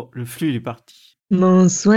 [0.00, 1.18] Oh, le flux il est parti.
[1.30, 1.94] Bonsoir,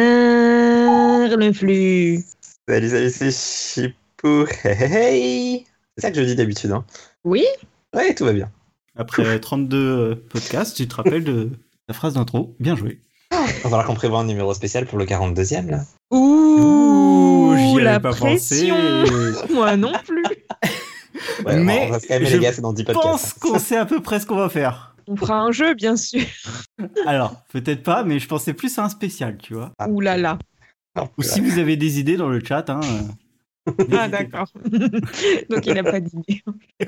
[1.37, 2.21] le flux.
[2.67, 4.45] Salut, salut, c'est Chipou.
[4.65, 5.65] Hey, hey.
[5.95, 6.71] C'est ça que je dis d'habitude.
[6.73, 6.83] Hein.
[7.23, 7.45] Oui
[7.95, 8.51] Ouais, tout va bien.
[8.97, 11.51] Après 32 euh, podcasts, tu te rappelles de
[11.87, 12.53] la phrase d'intro.
[12.59, 12.99] Bien joué.
[13.31, 15.85] Il va falloir qu'on prévoit un numéro spécial pour le 42e, là.
[16.11, 18.75] Ouh, j'y la pas pression.
[18.75, 19.53] pensé.
[19.53, 20.25] Moi non plus.
[21.45, 23.39] Ouais, Mais on va se calmer, je les gars, c'est dans 10 Je pense podcasts.
[23.39, 24.92] qu'on sait à peu près ce qu'on va faire.
[25.07, 26.25] On fera un jeu, bien sûr.
[27.05, 29.71] Alors, peut-être pas, mais je pensais plus à un spécial, tu vois.
[29.87, 30.39] Ouh là là.
[31.17, 32.81] Ou si vous avez des idées dans le chat, hein.
[33.91, 34.47] Ah d'accord.
[35.49, 36.43] Donc il n'a pas d'idée.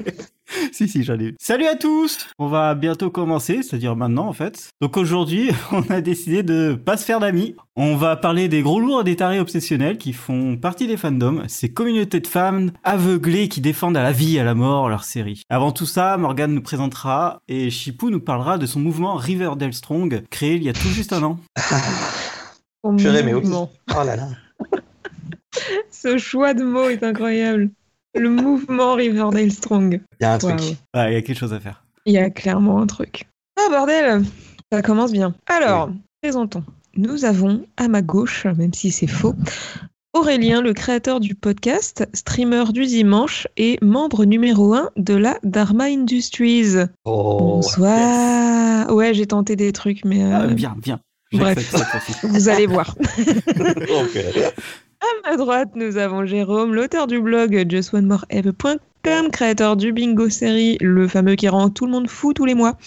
[0.72, 1.34] Si, si, j'en ai.
[1.42, 4.70] Salut à tous On va bientôt commencer, c'est-à-dire maintenant en fait.
[4.80, 7.56] Donc aujourd'hui, on a décidé de pas se faire d'amis.
[7.76, 11.44] On va parler des gros lourds et des tarés obsessionnels qui font partie des fandoms,
[11.48, 15.04] ces communautés de femmes aveuglées qui défendent à la vie et à la mort leur
[15.04, 15.42] série.
[15.50, 20.24] Avant tout ça, Morgan nous présentera et Chipou nous parlera de son mouvement Riverdale Strong,
[20.30, 21.40] créé il y a tout juste un an.
[22.98, 23.50] Purée, mais oui.
[23.52, 23.70] Oh
[24.06, 24.28] là là.
[26.06, 27.72] Ce choix de mots est incroyable.
[28.14, 30.00] Le mouvement Riverdale Strong.
[30.20, 30.60] Il y a un truc.
[30.94, 31.84] Ah, il y a quelque chose à faire.
[32.06, 33.26] Il y a clairement un truc.
[33.58, 34.22] Ah bordel,
[34.72, 35.34] ça commence bien.
[35.48, 35.90] Alors,
[36.22, 36.64] présentons.
[36.96, 39.34] Nous avons à ma gauche, même si c'est faux,
[40.14, 45.86] Aurélien, le créateur du podcast, streamer du dimanche et membre numéro 1 de la Dharma
[45.86, 46.76] Industries.
[47.04, 48.94] Oh, Bonsoir.
[48.94, 51.00] Ouais, j'ai tenté des trucs, mais euh, Ah, bien, bien.
[51.34, 51.74] bref.
[52.24, 52.96] Vous allez voir.
[53.56, 54.52] Purée.
[55.02, 61.08] À ma droite, nous avons Jérôme, l'auteur du blog justonemoreeve.com, créateur du bingo série, le
[61.08, 62.78] fameux qui rend tout le monde fou tous les mois.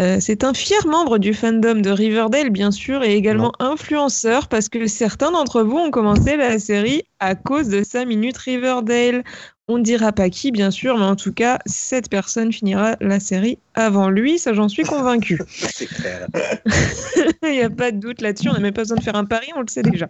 [0.00, 4.68] Euh, c'est un fier membre du fandom de Riverdale, bien sûr, et également influenceur, parce
[4.68, 9.22] que certains d'entre vous ont commencé la série à cause de sa minute Riverdale.
[9.68, 13.18] On ne dira pas qui, bien sûr, mais en tout cas, cette personne finira la
[13.18, 14.84] série avant lui, ça j'en suis.
[15.48, 16.28] C'est clair.
[17.42, 19.24] Il n'y a pas de doute là-dessus, on n'a même pas besoin de faire un
[19.24, 20.08] pari, on le sait déjà.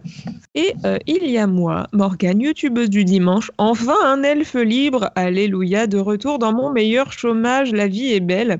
[0.53, 5.87] Et euh, il y a moi, Morgane, youtubeuse du dimanche, enfin un elfe libre, alléluia,
[5.87, 8.59] de retour dans mon meilleur chômage, la vie est belle.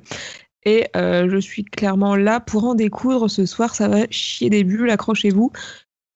[0.63, 4.63] Et euh, je suis clairement là pour en découdre ce soir, ça va chier des
[4.63, 5.51] bulles, accrochez-vous.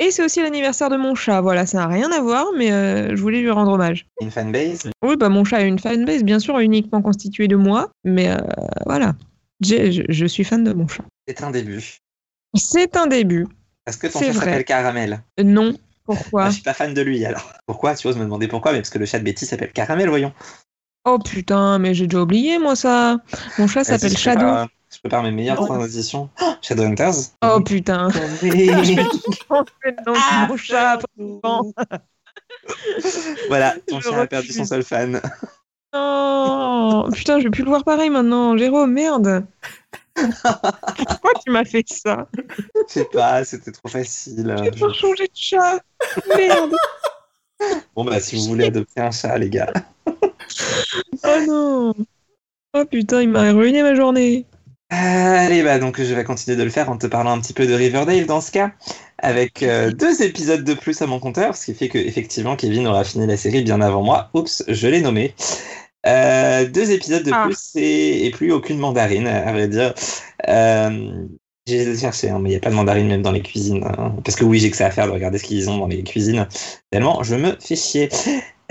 [0.03, 3.15] Et c'est aussi l'anniversaire de mon chat, voilà, ça n'a rien à voir, mais euh,
[3.15, 4.07] je voulais lui rendre hommage.
[4.19, 7.91] Une fanbase Oui, bah mon chat a une fanbase, bien sûr, uniquement constituée de moi,
[8.03, 8.37] mais euh,
[8.87, 9.13] voilà,
[9.63, 11.03] je, je suis fan de mon chat.
[11.27, 11.97] C'est un début.
[12.55, 13.45] C'est un début.
[13.85, 15.21] Est-ce que ton chat s'appelle Caramel?
[15.39, 17.53] Euh, Non, Ah, pourquoi Je suis pas fan de lui alors.
[17.67, 17.93] Pourquoi?
[17.95, 20.33] Tu oses me demander pourquoi Mais parce que le chat de Betty s'appelle Caramel, voyons.
[21.05, 23.19] Oh putain, mais j'ai déjà oublié moi ça.
[23.59, 24.71] Mon chat Vas-y, s'appelle Shadow.
[24.93, 25.65] Je prépare mes meilleures Non.
[25.65, 26.29] transitions.
[26.41, 28.09] Oh, Shadowhunters Oh putain.
[28.41, 30.99] Je mon chat.
[33.47, 35.21] Voilà, ton Je chien a perdu son seul fan.
[35.93, 38.57] Non, putain, je vais plus le voir pareil maintenant.
[38.57, 39.45] Jérôme, merde.
[40.15, 42.27] Pourquoi tu m'as fait ça
[42.87, 44.53] Je sais pas, c'était trop facile.
[44.57, 45.79] Je vais devoir changer de chat.
[46.37, 46.75] Merde.
[47.95, 49.71] Bon bah si vous voulez adopter un chat, les gars.
[51.23, 51.93] Oh non.
[52.73, 54.45] Oh putain, il m'a ruiné ma journée.
[54.93, 57.65] Allez, bah donc je vais continuer de le faire en te parlant un petit peu
[57.65, 58.71] de Riverdale dans ce cas,
[59.19, 62.87] avec euh, deux épisodes de plus à mon compteur, ce qui fait que effectivement Kevin
[62.87, 64.29] aura fini la série bien avant moi.
[64.33, 65.33] Oups, je l'ai nommé.
[66.07, 67.45] Euh, deux épisodes de Ah.
[67.45, 69.93] plus et, et plus aucune mandarine, à vrai dire.
[70.49, 71.25] Euh,
[71.67, 73.83] j'ai cherché, hein, mais il n'y a pas de mandarine même dans les cuisines.
[73.85, 75.87] hein, parce que oui, j'ai que ça à faire de regarder ce qu'ils ont dans
[75.87, 76.47] les cuisines.
[76.91, 78.09] Tellement je me fais chier.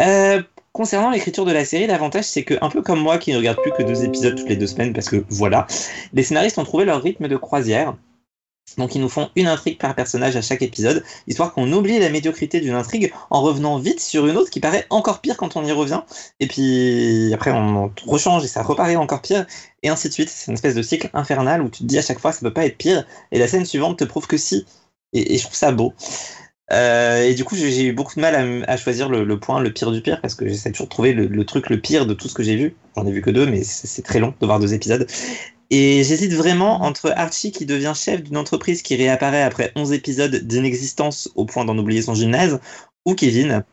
[0.00, 0.42] Euh,
[0.80, 3.58] concernant l'écriture de la série, l'avantage c'est que, un peu comme moi qui ne regarde
[3.60, 5.66] plus que deux épisodes toutes les deux semaines, parce que voilà,
[6.14, 7.98] les scénaristes ont trouvé leur rythme de croisière.
[8.78, 12.08] Donc ils nous font une intrigue par personnage à chaque épisode, histoire qu'on oublie la
[12.08, 15.66] médiocrité d'une intrigue en revenant vite sur une autre qui paraît encore pire quand on
[15.66, 16.00] y revient.
[16.38, 19.44] Et puis après on rechange et ça reparaît encore pire,
[19.82, 20.30] et ainsi de suite.
[20.30, 22.54] C'est une espèce de cycle infernal où tu te dis à chaque fois ça peut
[22.54, 24.64] pas être pire, et la scène suivante te prouve que si.
[25.12, 25.92] Et, et je trouve ça beau.
[26.72, 29.90] Euh, et du coup, j'ai eu beaucoup de mal à, choisir le, point le pire
[29.90, 32.28] du pire parce que j'essaie toujours de trouver le, le truc le pire de tout
[32.28, 32.76] ce que j'ai vu.
[32.96, 35.06] J'en ai vu que deux, mais c'est très long de voir deux épisodes.
[35.70, 40.34] Et j'hésite vraiment entre Archie qui devient chef d'une entreprise qui réapparaît après 11 épisodes
[40.34, 42.58] d'inexistence au point d'en oublier son gymnase,
[43.06, 43.64] ou Kevin.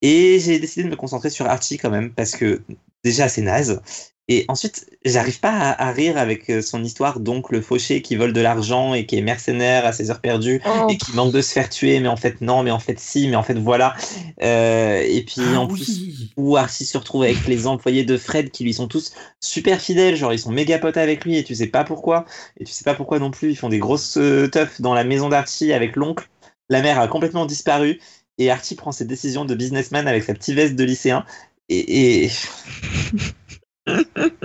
[0.00, 2.62] Et j'ai décidé de me concentrer sur Archie quand même parce que
[3.04, 3.80] déjà c'est naze.
[4.26, 8.32] Et ensuite, j'arrive pas à, à rire avec euh, son histoire d'oncle fauché qui vole
[8.32, 11.42] de l'argent et qui est mercenaire à ses heures perdues Oh, et qui manque de
[11.42, 13.94] se faire tuer, mais en fait non, mais en fait si, mais en fait voilà.
[14.42, 15.74] Euh, et puis Ah en oui.
[15.74, 19.78] plus, où Archie se retrouve avec les employés de Fred qui lui sont tous super
[19.80, 22.24] fidèles, genre ils sont méga potes avec lui et tu sais pas pourquoi.
[22.58, 25.04] Et tu sais pas pourquoi non plus, ils font des grosses euh, teufs dans la
[25.04, 26.28] maison d'Archie avec l'oncle.
[26.70, 28.00] La mère a complètement disparu
[28.38, 31.24] et Archie prend ses décisions de businessman avec sa petite veste de lycéen.
[31.68, 32.30] Et, et...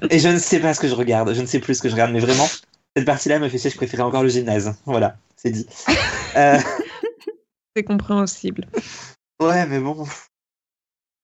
[0.10, 1.89] et je ne sais pas ce que je regarde, je ne sais plus ce que
[1.89, 2.48] je regarde, mais vraiment,
[2.95, 4.75] cette partie-là me fait chier, je préférais encore le gymnase.
[4.86, 5.68] Voilà, c'est dit.
[6.36, 6.60] Euh,
[7.75, 8.68] C'est compréhensible.
[9.39, 10.06] Ouais, mais bon.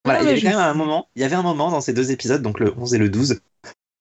[0.05, 1.91] Voilà, Non, il y avait même un moment, il y avait un moment dans ces
[1.91, 3.41] deux épisodes, donc le 11 et le 12,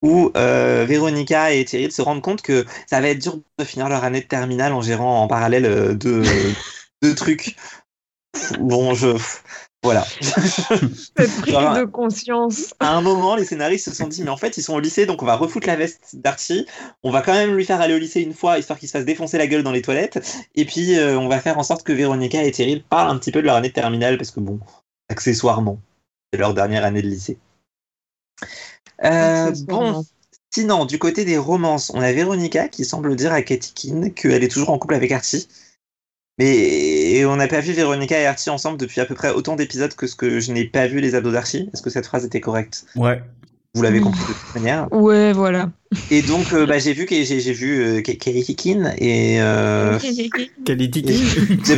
[0.02, 3.88] où euh, Véronica et Thierry se rendent compte que ça va être dur de finir
[3.88, 6.22] leur année de terminale en gérant en parallèle euh, deux,
[7.02, 7.56] deux trucs.
[8.60, 9.16] Bon, je.
[9.84, 10.02] Voilà.
[10.20, 12.74] Cette prise Genre, de conscience.
[12.80, 15.04] à un moment, les scénaristes se sont dit, mais en fait, ils sont au lycée,
[15.04, 16.66] donc on va refoutre la veste d'Archie.
[17.02, 19.04] On va quand même lui faire aller au lycée une fois, histoire qu'il se fasse
[19.04, 20.26] défoncer la gueule dans les toilettes.
[20.54, 23.30] Et puis, euh, on va faire en sorte que Véronica et Thierry parlent un petit
[23.30, 24.58] peu de leur année de terminale, parce que bon,
[25.10, 25.78] accessoirement,
[26.32, 27.36] c'est leur dernière année de lycée.
[29.04, 30.02] Euh, bon,
[30.50, 34.42] sinon, du côté des romances, on a Véronica qui semble dire à Katie Keane qu'elle
[34.44, 35.46] est toujours en couple avec Archie.
[36.38, 39.94] Mais on n'a pas vu Véronica et Archie ensemble depuis à peu près autant d'épisodes
[39.94, 41.70] que ce que je n'ai pas vu les ados d'Archie.
[41.72, 42.84] Est-ce que cette phrase était correcte?
[42.96, 43.22] Ouais.
[43.74, 44.04] Vous l'avez Mm.
[44.04, 44.92] compris de toute manière.
[44.92, 45.70] Ouais, voilà.
[46.10, 49.40] Et donc, euh, bah, j'ai vu que j'ai j'ai vu euh, Ke- Kerry Keane et
[49.40, 49.98] euh,
[50.64, 51.16] Quelle est Kikine
[51.64, 51.76] j'ai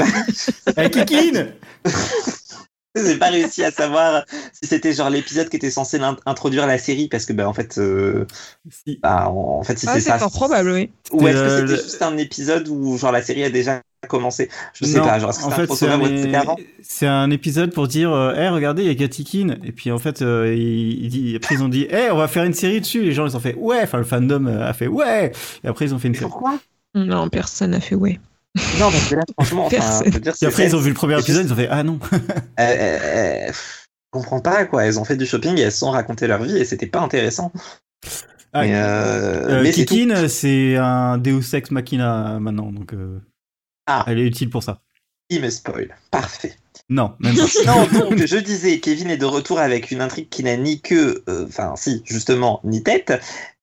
[0.74, 1.52] pas, Kikine
[2.96, 7.08] j'ai pas réussi à savoir si c'était genre l'épisode qui était censé introduire la série
[7.08, 8.26] parce que bah en fait, euh,
[8.70, 8.98] Si.
[9.02, 10.90] bah, en fait si Ah, c'est c'est ça, fort probable, oui.
[11.12, 14.84] ou est-ce que C'était, juste un épisode où genre la série a déjà commencé Je
[14.84, 15.18] sais Non, pas.
[15.18, 18.84] Genre est-ce que en c'est un fait, c'est un, épisode pour dire euh, Hey, regardez,
[18.84, 19.58] il y a Keane.
[19.64, 22.28] Et puis en fait, euh, il, il dit, après ils ont dit Hey, on va
[22.28, 23.02] faire une série dessus.
[23.02, 23.80] Les gens ils ont fait Ouais.
[23.82, 25.32] Enfin, le fandom euh, a fait Ouais.
[25.64, 26.26] Et après ils ont fait une série.
[26.30, 26.58] pourquoi
[26.94, 28.18] Non, personne n'a fait ouais.
[28.78, 30.06] Non, parce que là, franchement, enfin, Personne.
[30.06, 31.82] je veux dire, Et après ils ont vu le premier épisode, ils ont fait Ah
[31.82, 31.98] non.
[32.58, 32.98] Euh, euh,
[33.48, 34.86] euh, je comprends pas quoi.
[34.86, 37.00] Elles ont fait du shopping et elles se sont raconté leur vie et c'était pas
[37.00, 37.52] intéressant.
[38.52, 42.72] Ah, mais euh, euh, mais c'est un Deus Ex Machina maintenant.
[42.72, 43.20] Donc euh,
[43.86, 44.04] Ah.
[44.08, 44.80] elle est utile pour ça.
[45.30, 45.96] Il me spoil.
[46.10, 46.54] Parfait.
[46.88, 47.42] Non, même pas.
[47.66, 51.24] Non, donc je disais, Kevin est de retour avec une intrigue qui n'a ni queue,
[51.28, 53.12] euh, enfin si, justement, ni tête,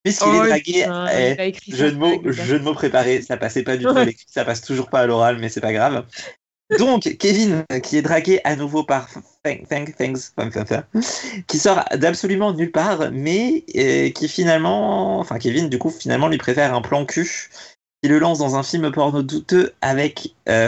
[0.03, 0.83] puisqu'il Oh, est dragué.
[0.83, 2.43] a écrit jeu de ça, mots, le gars.
[2.43, 4.99] jeu de mots préparé, ça passait pas du tout à l'écrit, ça passe toujours pas
[5.01, 6.05] à l'oral, mais c'est pas grave.
[6.79, 9.07] Donc, Kevin, qui est dragué à nouveau par
[9.45, 10.83] Thank- Thank- Thanks, enfin, enfin, enfin,
[11.47, 16.37] qui sort d'absolument nulle part, mais euh, qui finalement, enfin Kevin, du coup, finalement, lui
[16.39, 17.29] préfère un plan cul,
[18.03, 20.67] qui le lance dans un film porno douteux avec, euh,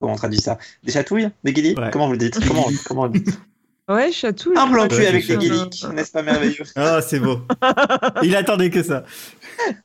[0.00, 0.56] comment on traduit ça?
[0.82, 1.90] Des chatouilles Des guilis Ouais.
[1.92, 2.40] Comment vous le dites?
[2.48, 3.30] Comment, comment on le dit
[3.90, 4.54] Ouais, Chatou.
[4.56, 5.54] Un plan cul avec c'est des ça.
[5.66, 6.64] guilis, n'est-ce pas merveilleux?
[6.76, 7.42] Ah, c'est beau.
[8.22, 9.04] Il attendait que ça.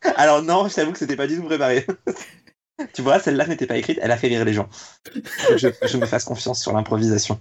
[0.16, 1.86] Alors non, je t'avoue que c'était pas du tout préparé.
[2.94, 4.70] tu vois, celle-là n'était pas écrite, elle a fait rire les gens.
[5.58, 7.38] Je me fasse confiance sur l'improvisation.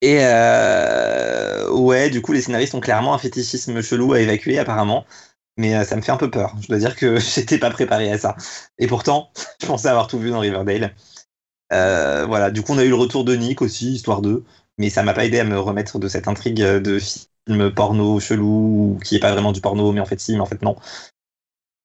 [0.00, 5.06] Et euh, ouais, du coup, les scénaristes ont clairement un fétichisme chelou à évacuer apparemment.
[5.56, 6.54] Mais euh, ça me fait un peu peur.
[6.60, 8.36] Je dois dire que j'étais pas préparé à ça.
[8.78, 9.30] Et pourtant,
[9.60, 10.94] je pensais avoir tout vu dans Riverdale.
[11.72, 14.44] Euh, voilà, du coup, on a eu le retour de Nick aussi, histoire d'eux.
[14.78, 18.98] Mais ça m'a pas aidé à me remettre de cette intrigue de film porno chelou,
[19.04, 20.76] qui est pas vraiment du porno, mais en fait si, mais en fait non.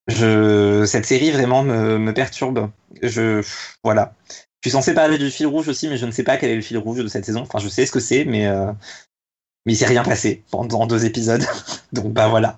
[0.07, 0.85] Je...
[0.85, 2.71] Cette série vraiment me, me perturbe.
[3.03, 3.43] Je...
[3.83, 4.15] Voilà.
[4.61, 6.55] Je suis censé parler du fil rouge aussi, mais je ne sais pas quel est
[6.55, 7.41] le fil rouge de cette saison.
[7.41, 8.71] Enfin, je sais ce que c'est, mais, euh...
[9.65, 11.45] mais il s'est rien passé pendant deux épisodes.
[11.93, 12.57] Donc bah voilà.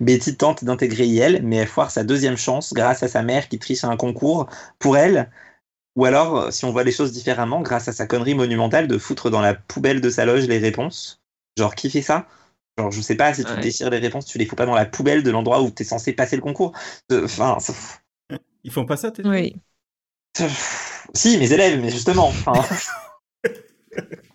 [0.00, 3.58] Betty tente d'intégrer IL, mais elle foire sa deuxième chance grâce à sa mère qui
[3.58, 4.48] triche à un concours
[4.78, 5.30] pour elle.
[5.96, 9.30] Ou alors, si on voit les choses différemment, grâce à sa connerie monumentale de foutre
[9.30, 11.20] dans la poubelle de sa loge les réponses.
[11.58, 12.26] Genre, qui fait ça?
[12.78, 13.60] Genre, je sais pas, si tu Ouais.
[13.60, 16.12] déchires les réponses, tu les fous pas dans la poubelle de l'endroit où t'es censé
[16.14, 16.72] passer le concours.
[17.12, 17.74] Euh, Enfin, ça-
[18.64, 19.54] Ils font pas ça, t'es Oui.
[21.14, 22.28] si, mes élèves, mais justement.
[22.28, 22.52] enfin.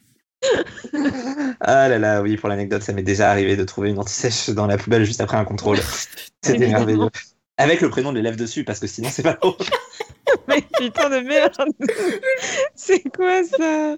[1.62, 4.68] ah là là, oui, pour l'anecdote, ça m'est déjà arrivé de trouver une anti-sèche dans
[4.68, 5.80] la poubelle juste après un contrôle.
[6.44, 7.10] C'était merveilleux.
[7.58, 9.56] Avec le prénom de l'élève dessus, parce que sinon, c'est pas drôle.
[10.48, 11.54] Mais putain de merde.
[12.76, 13.96] C'est quoi ça?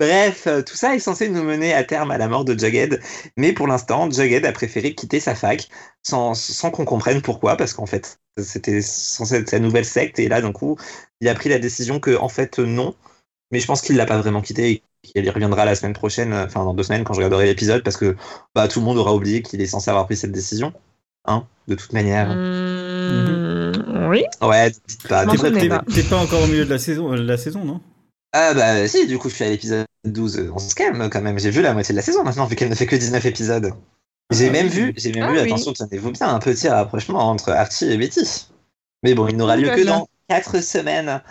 [0.00, 3.00] Bref, euh, tout ça est censé nous mener à terme à la mort de Jughead,
[3.36, 5.68] mais pour l'instant, Jughead a préféré quitter sa fac
[6.04, 10.28] sans, sans qu'on comprenne pourquoi, parce qu'en fait, c'était censé être sa nouvelle secte, et
[10.28, 10.76] là, d'un coup,
[11.20, 12.94] il a pris la décision que, en fait, non,
[13.50, 16.32] mais je pense qu'il l'a pas vraiment quitté et qu'il y reviendra la semaine prochaine,
[16.32, 18.16] euh, enfin, dans deux semaines, quand je regarderai l'épisode, parce que
[18.54, 20.72] bah, tout le monde aura oublié qu'il est censé avoir pris cette décision,
[21.26, 22.28] hein, de toute manière.
[22.34, 24.24] Mmh, Oui.
[24.42, 25.84] Ouais, dites pas, t'es pas.
[25.94, 27.80] T'es pas encore au milieu de la saison, euh, de la saison non?
[28.32, 31.38] Ah bah si, du coup je suis à l'épisode 12, on se calme quand même,
[31.38, 33.72] j'ai vu la moitié de la saison maintenant vu qu'elle ne fait que 19 épisodes.
[34.30, 34.72] J'ai Ah même oui.
[34.72, 35.46] vu, j'ai même Ah vu, oui.
[35.46, 38.48] attention, tenez-vous bien, un petit rapprochement entre Archie et Betty.
[39.02, 41.22] Mais bon, il n'aura lieu à que dans 4 semaines,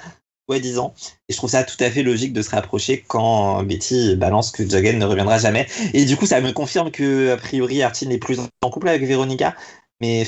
[0.47, 0.93] ouais 10 ans.
[1.29, 4.63] Et je trouve ça tout à fait logique de se rapprocher quand Betty balance que
[4.67, 5.67] Jughead ne reviendra jamais.
[5.93, 9.03] Et du coup ça me confirme que a priori Archie n'est plus en couple avec
[9.03, 9.55] Véronica.
[10.01, 10.25] Mais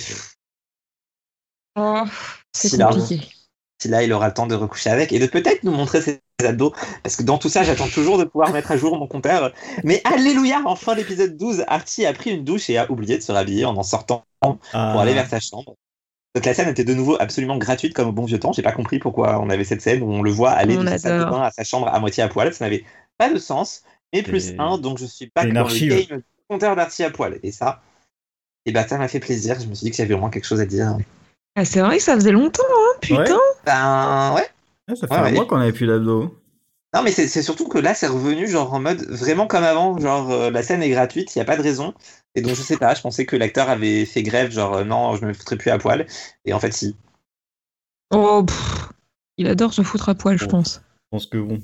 [1.75, 2.03] Oh,
[2.53, 3.27] c'est si là, compliqué.
[3.81, 6.19] si là il aura le temps de recoucher avec et de peut-être nous montrer ses
[6.43, 6.73] abdos
[7.03, 10.01] parce que dans tout ça j'attends toujours de pouvoir mettre à jour mon compteur mais
[10.05, 13.31] alléluia en fin d'épisode 12 Archie a pris une douche et a oublié de se
[13.31, 14.99] rhabiller en en sortant pour Ah.
[15.01, 15.75] aller vers sa chambre
[16.39, 18.53] Donc la scène était de nouveau absolument gratuite comme au bon vieux temps.
[18.53, 20.87] J'ai pas compris pourquoi on avait cette scène où on le voit aller On de
[20.89, 21.37] sa salle de adore.
[21.37, 22.53] bain à sa chambre à moitié à poil.
[22.53, 22.85] Ça n'avait
[23.17, 23.83] pas de sens.
[24.13, 26.07] Mais plus Et- un, donc je suis pas et une dans le archive.
[26.07, 27.39] game compteur d'arty à poil.
[27.43, 27.81] Et ça,
[28.65, 29.57] et bah ça m'a fait plaisir.
[29.59, 30.95] Je me suis dit qu'il y avait vraiment quelque chose à dire.
[31.57, 33.23] Ah, c'est vrai que ça faisait longtemps, hein, putain.
[33.35, 33.39] Ouais.
[33.65, 34.47] Ben ouais.
[34.95, 35.31] Ça fait Ouais, un ouais.
[35.33, 36.33] mois qu'on avait plus d'abdos.
[36.95, 39.99] Non, mais c'est surtout que là, c'est revenu genre en mode vraiment comme avant.
[39.99, 41.93] Genre euh, la scène est gratuite, il y a pas de raison.
[42.35, 45.15] Et donc je sais pas, je pensais que l'acteur avait fait grève, genre euh, non,
[45.15, 46.05] je me foutrais plus à poil.
[46.45, 46.95] Et en fait, si.
[48.11, 48.89] Oh, pff,
[49.37, 50.51] il adore se foutre à poil, je Bon.
[50.51, 50.81] pense.
[50.83, 51.59] Je pense que bon.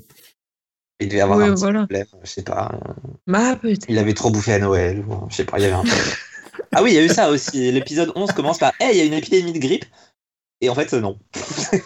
[1.00, 1.80] Il devait avoir Ouais, un petit voilà.
[1.80, 2.80] problème, je sais pas.
[3.26, 3.84] Bah, peut-être.
[3.88, 6.06] Il avait trop bouffé à Noël, ou je sais pas, il y avait un problème.
[6.74, 7.70] Ah oui, il y a eu ça aussi.
[7.70, 9.84] L'épisode 11 commence par Hey, il y a une épidémie de grippe.
[10.62, 11.18] Et en fait, euh, non.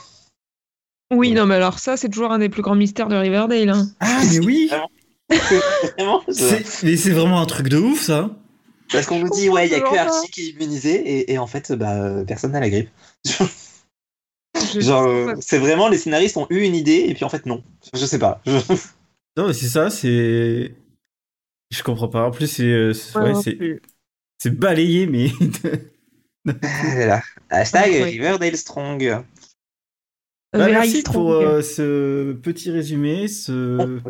[1.12, 3.68] Oui, non, mais alors ça, c'est toujours un des plus grands mystères de Riverdale.
[3.68, 3.88] Hein.
[3.98, 4.70] Ah, mais oui
[5.98, 8.30] Vraiment je- C'est- Mais c'est vraiment un truc de ouf, ça
[8.92, 9.96] Parce qu'on nous dit, ouais, il y a que.
[9.96, 10.94] Archie qui est immunisé.
[10.94, 12.90] Et, et en fait, bah, euh, personne n'a la grippe.
[14.78, 17.62] Genre, euh, c'est vraiment, les scénaristes ont eu une idée, et puis en fait, non.
[17.94, 18.40] Je sais pas.
[18.46, 18.52] Je-
[19.36, 20.74] Non, mais c'est ça, c'est.
[21.70, 22.24] Je comprends pas.
[22.26, 22.64] En plus, c'est.
[22.64, 23.80] euh, c'est- Ouais, ouais, non c'est- plus.
[24.42, 25.28] c'est balayé, mais.
[26.44, 27.22] Voilà.
[27.50, 28.02] Hashtag Ouais.
[28.04, 29.22] Riverdale Strong.
[30.52, 31.14] Bah, Very merci strong.
[31.14, 34.00] pour euh, ce petit résumé, ce,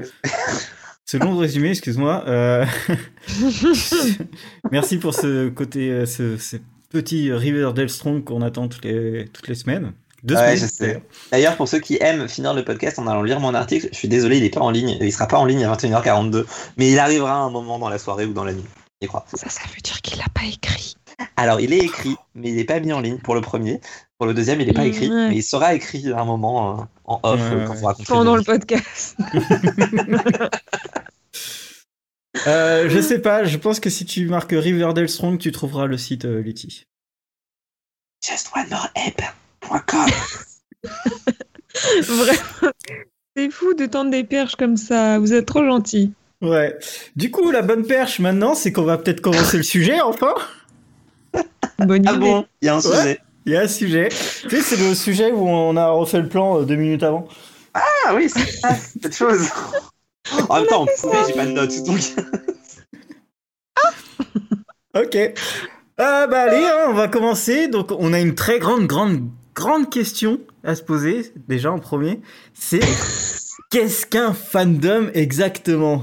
[1.11, 2.23] ce long résumé, excuse-moi.
[2.29, 2.65] Euh,
[4.71, 6.57] merci pour ce côté, euh, ce, ce
[6.89, 9.93] petit Riverdale Strong qu'on attend toutes les, toutes les semaines.
[10.23, 10.59] Deux Ouais, semaines.
[10.59, 11.03] je sais.
[11.33, 14.07] D'ailleurs, pour ceux qui aiment finir le podcast en allant lire mon article, je suis
[14.07, 14.99] désolé, il est pas en ligne.
[15.01, 16.45] Il sera pas en ligne à 21h42,
[16.77, 18.65] mais il arrivera à un moment dans la soirée ou dans la nuit.
[19.03, 19.25] J'y crois.
[19.35, 20.95] Ça, ça veut dire qu'il l'a pas écrit.
[21.37, 23.81] Alors, il est écrit, mais il n'est pas mis en ligne pour le premier.
[24.21, 25.31] Pour le deuxième, il n'est pas écrit, Ouais.
[25.31, 28.05] mais il sera écrit à un moment euh, en off Ouais, quand ouais.
[28.07, 29.17] Pendant le podcast.
[32.47, 35.99] Euh, je sais pas, je pense que si tu marques Riverdale Strong, tu trouveras le
[35.99, 36.87] site euh, Letty.
[38.25, 40.07] Just one more app.com.
[42.03, 42.73] Vraiment.
[43.37, 45.19] C'est fou de tendre des perches comme ça.
[45.19, 46.13] Vous êtes trop gentils.
[46.41, 46.79] Ouais.
[47.17, 50.33] Du coup, la bonne perche maintenant, c'est qu'on va peut-être commencer le sujet enfin.
[51.79, 52.21] Bonne Ah idée.
[52.21, 52.47] bon?
[52.63, 52.97] Il y a un Ouais.
[52.97, 53.19] sujet.
[53.47, 54.09] Il y a un sujet.
[54.11, 57.27] Tu sais, c'est le sujet où on a refait le plan euh, deux minutes avant.
[57.75, 59.49] Ah oui, c'est ça, cette chose.
[60.49, 61.83] En même temps, on pouvait, j'ai pas de notes.
[61.85, 62.01] Donc...
[64.95, 65.15] Ok.
[65.17, 65.33] Euh,
[66.27, 67.69] bah allez, hein, on va commencer.
[67.69, 69.23] Donc on a une très grande, grande,
[69.55, 72.21] grande question à se poser déjà en premier.
[72.55, 72.81] C'est
[73.71, 76.03] qu'est-ce qu'un fandom exactement?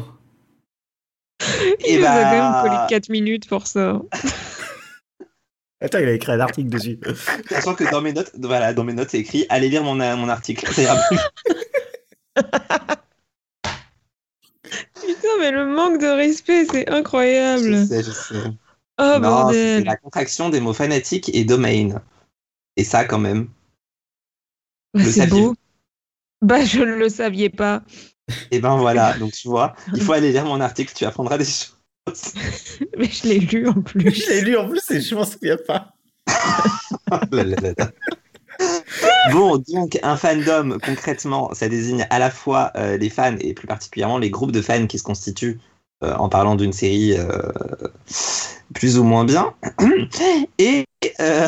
[1.41, 3.99] Il Eh nous a bah- quand même collé 4 minutes pour ça.
[5.79, 6.99] Attends, il a écrit un article dessus.
[7.49, 10.29] Sachant que dans mes notes, voilà, dans mes notes, c'est écrit allez lire mon, mon
[10.29, 10.71] article.
[10.73, 11.19] Ça ira plus.
[14.95, 17.85] Putain, mais le manque de respect, c'est je incroyable.
[17.85, 18.35] sais, je sais.
[18.99, 19.83] Oh non, c'est bordel.
[19.83, 22.01] la contraction des mots fanatique et domain.
[22.75, 23.49] Et ça, quand même.
[24.93, 25.55] Bah, le c'est saviez-vous beau.
[26.41, 27.83] Bah, je ne le saviez pas.
[28.51, 31.45] Et ben voilà, donc tu vois, il faut aller lire mon article, tu apprendras des
[31.45, 31.76] choses.
[32.97, 34.11] Mais je l'ai lu en plus.
[34.11, 35.93] Je l'ai lu en plus et je m'en souviens pas.
[37.31, 37.91] Là, là, là.
[39.31, 43.67] Bon, donc un fandom, concrètement, ça désigne à la fois euh, les fans et plus
[43.67, 45.59] particulièrement les groupes de fans qui se constituent
[46.03, 47.41] euh, en parlant d'une série euh,
[48.75, 49.53] plus ou moins bien.
[50.59, 50.85] Et
[51.19, 51.47] euh,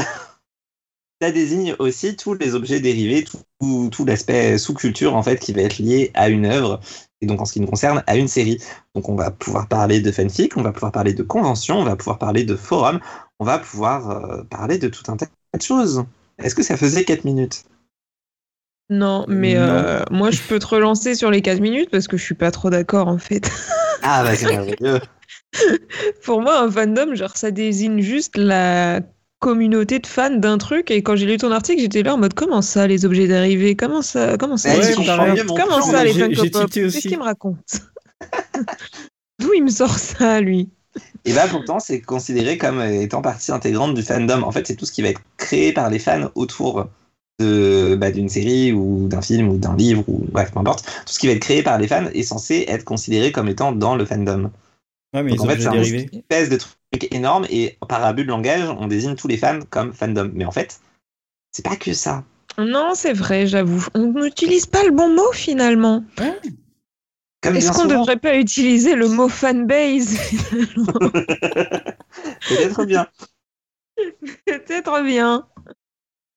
[1.21, 5.61] ça désigne aussi tous les objets dérivés, tout, tout l'aspect sous-culture en fait qui va
[5.61, 6.79] être lié à une œuvre
[7.21, 8.61] et donc en ce qui nous concerne à une série.
[8.95, 11.95] Donc on va pouvoir parler de fanfic, on va pouvoir parler de conventions, on va
[11.95, 12.99] pouvoir parler de forums,
[13.39, 16.05] on va pouvoir euh, parler de tout un tas de choses.
[16.37, 17.65] Est-ce que ça faisait 4 minutes?
[18.89, 19.61] Non, mais Non.
[19.61, 22.49] euh, moi, je peux te relancer sur les 4 minutes parce que je suis pas
[22.51, 23.49] trop d'accord en fait.
[24.01, 25.01] Ah bah c'est merveilleux.
[26.23, 29.01] Pour moi, un fandom, genre, ça désigne juste la
[29.39, 30.91] communauté de fans d'un truc.
[30.91, 33.75] Et quand j'ai lu ton article, j'étais là en mode comment ça, les objets dérivés
[33.75, 37.81] Comment ça Comment ça, Ouais, les Comment ça, les Funko Pop Qu'est-ce qu'il me raconte
[39.39, 40.69] D'où il me sort ça, lui
[41.23, 44.43] Et bah pourtant c'est considéré comme étant partie intégrante du fandom.
[44.43, 46.87] En fait c'est tout ce qui va être créé par les fans autour
[47.39, 50.85] de bah, d'une série ou d'un film ou d'un livre ou bref peu importe.
[51.05, 53.71] Tout ce qui va être créé par les fans est censé être considéré comme étant
[53.71, 54.51] dans le fandom.
[55.13, 56.78] Ouais, mais Donc, ils en ont fait, c'est un espèce de truc
[57.11, 60.31] énorme et par abus de langage on désigne tous les fans comme fandom.
[60.33, 60.79] Mais en fait
[61.51, 62.23] c'est pas que ça.
[62.57, 63.85] Non, c'est vrai, j'avoue.
[63.93, 66.03] On n'utilise pas le bon mot finalement.
[67.43, 70.17] Est-ce qu'on souvent, devrait pas utiliser le mot fanbase
[72.49, 73.07] peut-être bien,
[74.45, 75.47] Peut-être bien.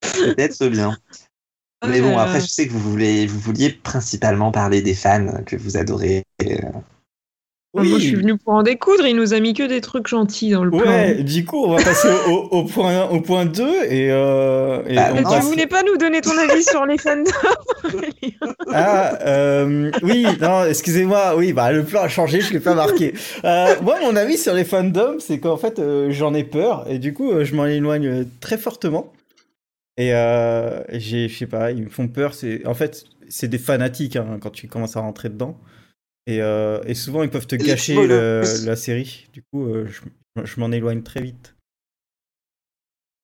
[0.01, 0.97] peut-être bien.
[1.89, 5.57] Mais bon, après, je sais que vous, voulez, vous vouliez principalement parler des fans que
[5.57, 6.23] vous adorez.
[7.75, 10.07] Euh, Moi, je suis venu pour en découdre, il nous a mis que des trucs
[10.07, 10.81] gentils dans le plan.
[10.81, 14.95] Ouais, du coup, on va passer au, au point, au point 2 et, euh, et
[14.97, 17.31] Bah, on Mais passe- tu voulais pas nous donner ton avis sur les fandoms
[18.73, 23.15] Ah, euh, oui, non, excusez-moi, oui, bah, le plan a changé, je l'ai pas marqué.
[23.45, 26.99] Euh, moi, mon avis sur les fandoms, c'est qu'en fait, euh, j'en ai peur, et
[26.99, 29.13] du coup, euh, je m'en éloigne très fortement.
[29.99, 33.59] Et euh, j'ai, je sais pas, ils me font peur, c'est, en fait, c'est des
[33.59, 35.57] fanatiques, hein, quand tu commences à rentrer dedans.
[36.27, 39.27] Et, euh, et souvent, ils peuvent te gâcher le- la série.
[39.33, 40.03] Du coup, euh, je,
[40.45, 41.52] je m'en éloigne très vite.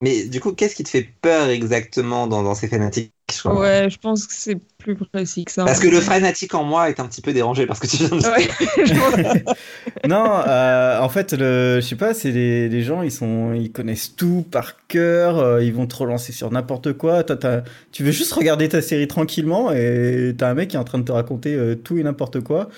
[0.01, 3.91] Mais du coup, qu'est-ce qui te fait peur exactement dans, dans ces fanatiques je Ouais,
[3.91, 5.65] je pense que c'est plus précis que ça.
[5.65, 8.09] Parce que le fanatique en moi est un petit peu dérangé parce que tu viens
[8.09, 8.31] de dire.
[8.37, 9.45] Ouais,
[10.09, 13.73] Non, euh, en fait, le, je sais pas, c'est les, les gens, ils sont, ils
[13.73, 17.25] connaissent tout par cœur, euh, ils vont te relancer sur n'importe quoi.
[17.25, 20.79] Toi, t'as- tu veux juste regarder ta série tranquillement et t'as un mec qui est
[20.79, 22.69] en train de te raconter euh, tout et n'importe quoi.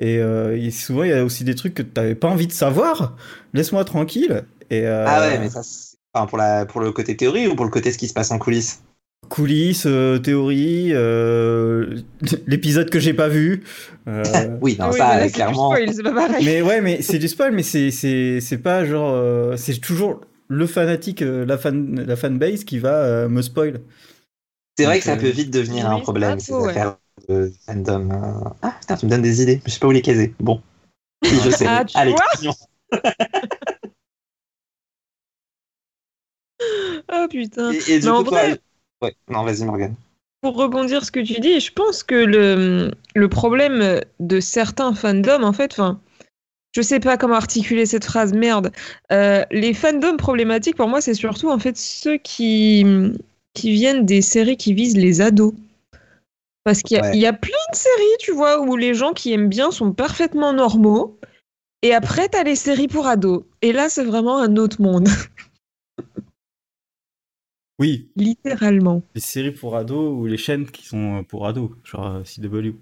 [0.00, 2.52] Et, euh, et souvent, il y a aussi des trucs que t'avais pas envie de
[2.52, 3.16] savoir.
[3.54, 4.44] Laisse-moi tranquille.
[4.70, 5.62] Et, euh, Ah ouais, mais ça,
[6.14, 8.30] enfin, pour, la, pour le côté théorie ou pour le côté ce qui se passe
[8.30, 8.82] en coulisses
[9.28, 11.96] coulisses, euh, théories, euh,
[12.46, 13.64] l'épisode que j'ai pas vu.
[14.06, 14.22] euh,
[14.60, 15.70] Oui, non, Ah oui, ça, mais là, euh, c'est du clairement.
[15.70, 16.44] spoil, c'est pas pareil.
[16.44, 20.20] Mais ouais, mais c'est du spoil, mais c'est c'est c'est pas genre euh, c'est toujours
[20.48, 23.80] le fanatique, euh, la fan la fanbase qui va euh, me spoil.
[24.78, 26.70] C'est vrai que ça peut vite devenir oui, un problème, ces ouais.
[26.70, 26.96] affaires
[27.28, 28.08] de fandom.
[28.62, 30.34] Ah putain, tu me donnes des idées, je sais pas où les caser.
[30.38, 30.60] Bon.
[31.24, 31.66] Oui, je sais.
[31.66, 32.52] Ah, tu Allez, vois
[37.12, 37.72] Oh putain.
[37.72, 38.42] Et, et du Mais coup, en toi.
[39.02, 39.94] Ouais, non, vas-y, Morgane.
[40.40, 45.42] Pour rebondir ce que tu dis, je pense que le, le problème de certains fandoms,
[45.42, 46.00] en fait, enfin,
[46.72, 48.70] je sais pas comment articuler cette phrase, merde.
[49.12, 52.84] Euh, les fandoms problématiques, pour moi, c'est surtout en fait ceux qui,
[53.54, 55.54] qui viennent des séries qui visent les ados.
[56.64, 57.16] Parce qu'il y, Ouais.
[57.18, 60.52] y a plein de séries, tu vois, où les gens qui aiment bien sont parfaitement
[60.52, 61.18] normaux.
[61.82, 63.44] Et après, t'as les séries pour ados.
[63.60, 65.08] Et là, c'est vraiment un autre monde,
[67.80, 69.02] Oui, littéralement.
[69.14, 72.76] les séries pour ados ou les chaînes qui sont euh, pour ados, genre euh, CW.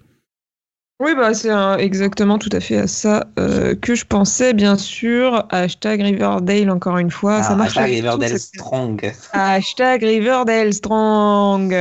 [1.00, 1.50] Oui, bah, c'est
[1.81, 5.46] exactement tout à fait à ça euh, que je pensais, bien sûr.
[5.50, 7.38] Hashtag Riverdale, encore une fois.
[7.38, 9.12] Ah, ça marche hashtag Riverdale Strong.
[9.33, 11.74] Hashtag Riverdale Strong.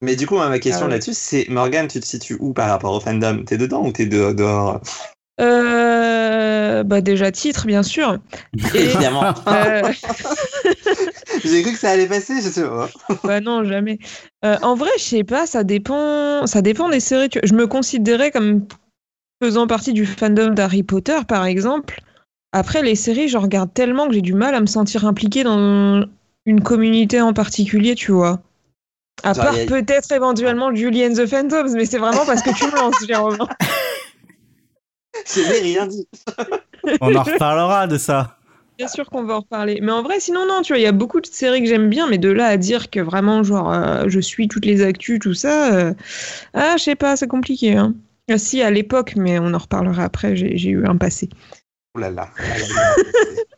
[0.00, 0.92] Mais du coup, ma question Ah ouais.
[0.92, 3.42] là-dessus, c'est Morgane, tu te situes où par rapport au fandom?
[3.44, 4.80] T'es dedans ou t'es de- dehors?
[5.40, 8.18] Euh, bah, déjà, titre, bien sûr.
[8.74, 9.24] Évidemment.
[9.48, 9.82] euh,
[11.44, 12.88] J'ai cru que ça allait passer, je sais pas.
[13.24, 13.98] bah non, jamais.
[14.44, 17.28] Euh, en vrai, je sais pas, ça dépend, ça dépend des séries.
[17.42, 18.66] Je me considérais comme
[19.42, 22.00] faisant partie du fandom d'Harry Potter, par exemple.
[22.52, 26.04] Après, les séries, je regarde tellement que j'ai du mal à me sentir impliquée dans
[26.46, 28.40] une communauté en particulier, tu vois.
[29.22, 32.54] À Genre, part a- peut-être éventuellement Julie and the Phantoms, mais c'est vraiment parce que
[32.56, 33.38] tu me lances, Jérôme.
[35.26, 36.08] Je n'ai rien dit.
[37.00, 38.36] On en reparlera de ça.
[38.76, 39.78] Bien sûr qu'on va en reparler.
[39.82, 41.88] Mais en vrai, sinon, non, tu vois, il y a beaucoup de séries que j'aime
[41.88, 45.20] bien, mais de là à dire que vraiment, genre, euh, je suis toutes les actus,
[45.20, 45.94] tout ça, euh,
[46.54, 47.76] ah, je sais pas, c'est compliqué.
[47.76, 47.94] Hein.
[48.28, 51.28] Ah, si, à l'époque, mais on en reparlera après, j'ai eu un passé.
[51.96, 52.28] Oh là là.
[52.36, 52.94] Ah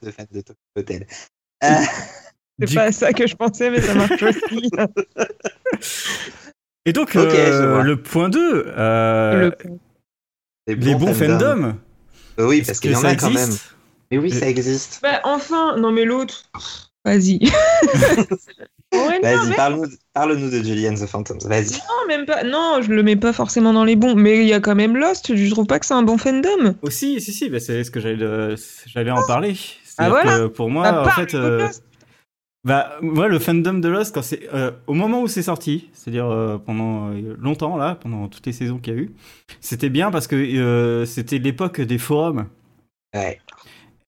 [0.02, 1.06] De fan de Tokyo Hotel.
[1.64, 1.68] Euh,
[2.58, 4.70] C'est Du- pas ça que je pensais, mais ça marche aussi.
[6.84, 8.28] Et donc euh, le point
[10.68, 11.74] 2, Le- les bons fandoms.
[12.38, 13.50] Euh, Oui, parce qu'il y en a quand même.
[14.10, 15.00] Mais oui, ça existe.
[15.02, 16.44] Bah, enfin, non, mais l'autre.
[17.04, 17.40] Vas-y.
[18.94, 21.38] Ouais, Vas-y, mais- parle-nous parle-nous de Julie and the Phantoms.
[21.44, 21.72] Vas-y.
[21.72, 22.44] non, même pas.
[22.44, 24.14] Non, je le mets pas forcément dans les bons.
[24.14, 25.34] Mais il y a quand même Lost.
[25.34, 26.74] Je trouve pas que c'est un bon fandom?
[26.82, 29.56] Aussi, si, si, bah, c'est ce que j'allais euh, j'allais en parler.
[29.98, 30.38] Ah, voilà.
[30.38, 31.82] que pour moi, Bah, en fait, euh, Lost?
[32.66, 36.26] Bah, moi, le fandom de Lost, quand c'est euh, au moment où c'est sorti, c'est-à-dire
[36.26, 39.14] euh, pendant euh, longtemps là, pendant toutes les saisons qu'il y a eu,
[39.60, 42.48] c'était bien parce que c'était l'époque des forums.
[43.14, 43.40] Ouais.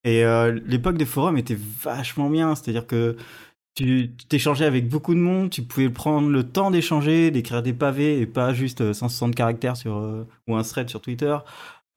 [0.03, 0.25] Et
[0.66, 3.16] l'époque des forums était vachement bien, c'est-à-dire que
[3.79, 8.18] tu t'échangeais avec beaucoup de monde, tu pouvais prendre le temps d'échanger, d'écrire des pavés
[8.18, 11.37] et pas juste euh, 160 caractères sur ou un thread sur Twitter.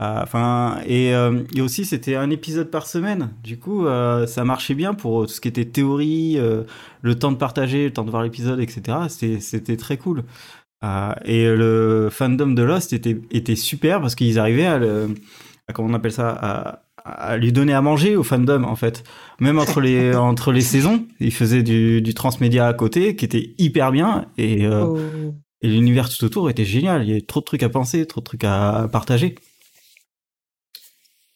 [0.01, 3.31] Euh, Enfin et, euh, et aussi c'était un épisode par semaine.
[3.43, 6.37] Du coup euh, ça marchait bien pour tout ce qui était théorie,
[7.01, 8.97] le temps de partager, le temps de voir l'épisode, etc.
[9.39, 10.23] C'était très cool.
[11.25, 15.09] Et le fandom de Lost était était super parce qu'ils arrivaient à le
[15.67, 19.03] à, comment on appelle ça à, à lui donner à manger au fandom en fait
[19.39, 23.53] même entre les entre les saisons il faisait du, du transmédia à côté qui était
[23.59, 24.97] hyper bien et, Oh.
[25.61, 28.21] et l'univers tout autour était génial il y avait trop de trucs à penser trop
[28.21, 29.35] de trucs à partager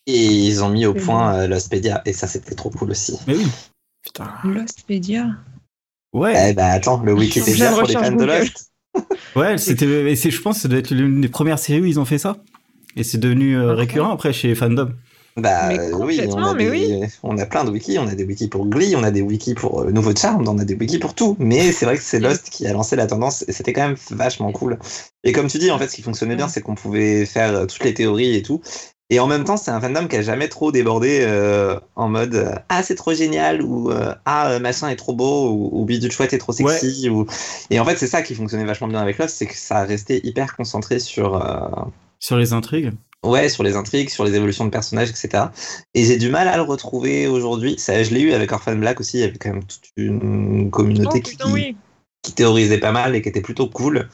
[0.08, 3.18] Et ils ont mis au point euh, Lostpedia, et ça, c'était trop cool aussi.
[3.28, 3.48] mais oui
[4.04, 5.28] putain Lostpedia.
[6.14, 8.24] ouais Eh bah attends, le Wikipédia pleine pour les fans de.
[8.24, 8.72] Lost.
[9.36, 12.06] ouais c'était je pense que ça doit être l'une des premières séries où ils ont
[12.06, 12.38] fait ça
[12.96, 14.92] Et c'est devenu euh, récurrent après chez Fandom.
[15.38, 17.08] Bah Mais euh, oui, on complètement, a, mais des- oui.
[17.24, 19.54] on a plein de wikis, on a des wikis pour Glee, on a des wikis
[19.54, 21.36] pour euh, Nouveau Charmed, on a des wikis pour tout.
[21.40, 23.98] Mais c'est vrai que c'est Lost qui a lancé la tendance et c'était quand même
[24.12, 24.80] vachement cool.
[25.26, 27.84] Et comme tu dis, en fait, ce qui fonctionnait bien, c'est qu'on pouvait faire toutes
[27.84, 28.62] les théories et tout.
[29.12, 32.34] Et en même temps, c'est un fandom qui a jamais trop débordé euh, en mode
[32.34, 36.12] euh, ah c'est trop génial ou euh, ah machin est trop beau ou, ou bidule
[36.12, 37.28] chouette est trop sexy ou
[37.70, 40.22] et en fait c'est ça qui fonctionnait vachement bien avec Lost, c'est que ça restait
[40.24, 41.68] hyper concentré sur euh,
[42.20, 42.94] Sur les intrigues.
[43.24, 45.46] Ouais, sur les intrigues, sur les évolutions de personnages, etc.
[45.96, 47.76] Et j'ai du mal à le retrouver aujourd'hui.
[47.80, 49.18] Ça, je l'ai eu avec Orphan Black aussi.
[49.18, 51.76] Il y avait quand même toute une communauté Oh, qui, oui.
[52.22, 54.10] qui théorisait pas mal et qui était plutôt cool.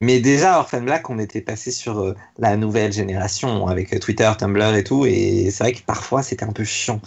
[0.00, 4.30] Mais déjà, Orphan Black, on était passé sur euh, la nouvelle génération avec euh, Twitter,
[4.38, 5.06] Tumblr et tout.
[5.06, 7.00] Et c'est vrai que parfois, c'était un peu chiant.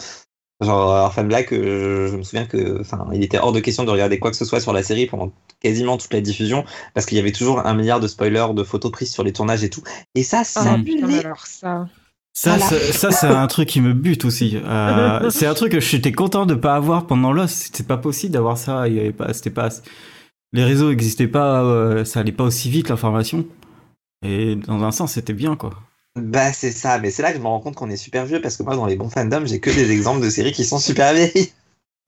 [0.62, 3.90] Genre, Orphan Black, euh, je me souviens que, enfin, il était hors de question de
[3.90, 7.18] regarder quoi que ce soit sur la série pendant quasiment toute la diffusion parce qu'il
[7.18, 9.82] y avait toujours un milliard de spoilers, de photos prises sur les tournages et tout.
[10.14, 11.88] Et ça, ça putain, alors ça.
[12.34, 12.66] Ça, Voilà.
[12.66, 14.58] ça, ça, c'est un truc qui me bute aussi.
[14.64, 17.64] Euh, c'est un truc que j'étais content de pas avoir pendant Lost.
[17.64, 18.88] C'était pas possible d'avoir ça.
[18.88, 19.70] Il y avait pas, c'était pas,
[20.54, 21.64] les réseaux n'existaient pas.
[21.64, 23.46] euh, ça allait pas aussi vite l'information.
[24.26, 25.72] Et dans un sens, c'était bien quoi.
[26.16, 28.42] Bah c'est ça, mais c'est là que je me rends compte qu'on est super vieux
[28.42, 30.78] parce que moi dans les bons fandoms j'ai que des exemples de séries qui sont
[30.80, 31.52] super vieilles.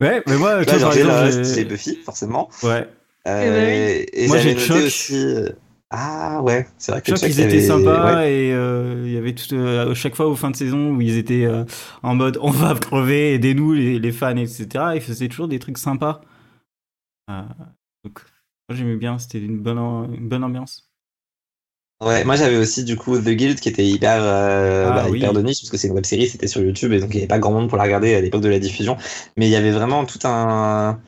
[0.02, 2.50] Ouais, mais moi, toi, j'ai Lost, j'ai- Buffy forcément.
[2.64, 2.88] ouais.
[3.28, 5.16] Euh, Eh ben Et Moi, j'ai aussi.
[5.16, 5.50] euh,
[5.90, 8.34] Ah ouais, c'est vrai que Je crois Chuck, qu'ils étaient avait- sympas ouais.
[8.34, 11.00] et euh, il y avait tout, euh, à chaque fois aux fins de saison où
[11.02, 11.64] ils étaient euh,
[12.02, 14.68] en mode on va crever, aidez-nous les, les fans, etc.
[14.96, 16.20] Ils faisaient toujours des trucs sympas.
[18.04, 18.22] Donc,
[18.70, 19.78] moi j'aimais bien, c'était une bonne,
[20.14, 20.90] une bonne ambiance.
[22.02, 25.20] Ouais, moi j'avais aussi du coup The Guild qui était hyper, euh, Ah bah, oui.
[25.20, 27.16] hyper de niche parce que c'est une web série, c'était sur YouTube et donc il
[27.16, 28.98] n'y avait pas grand monde pour la regarder à l'époque de la diffusion.
[29.38, 31.00] Mais il y avait vraiment tout un,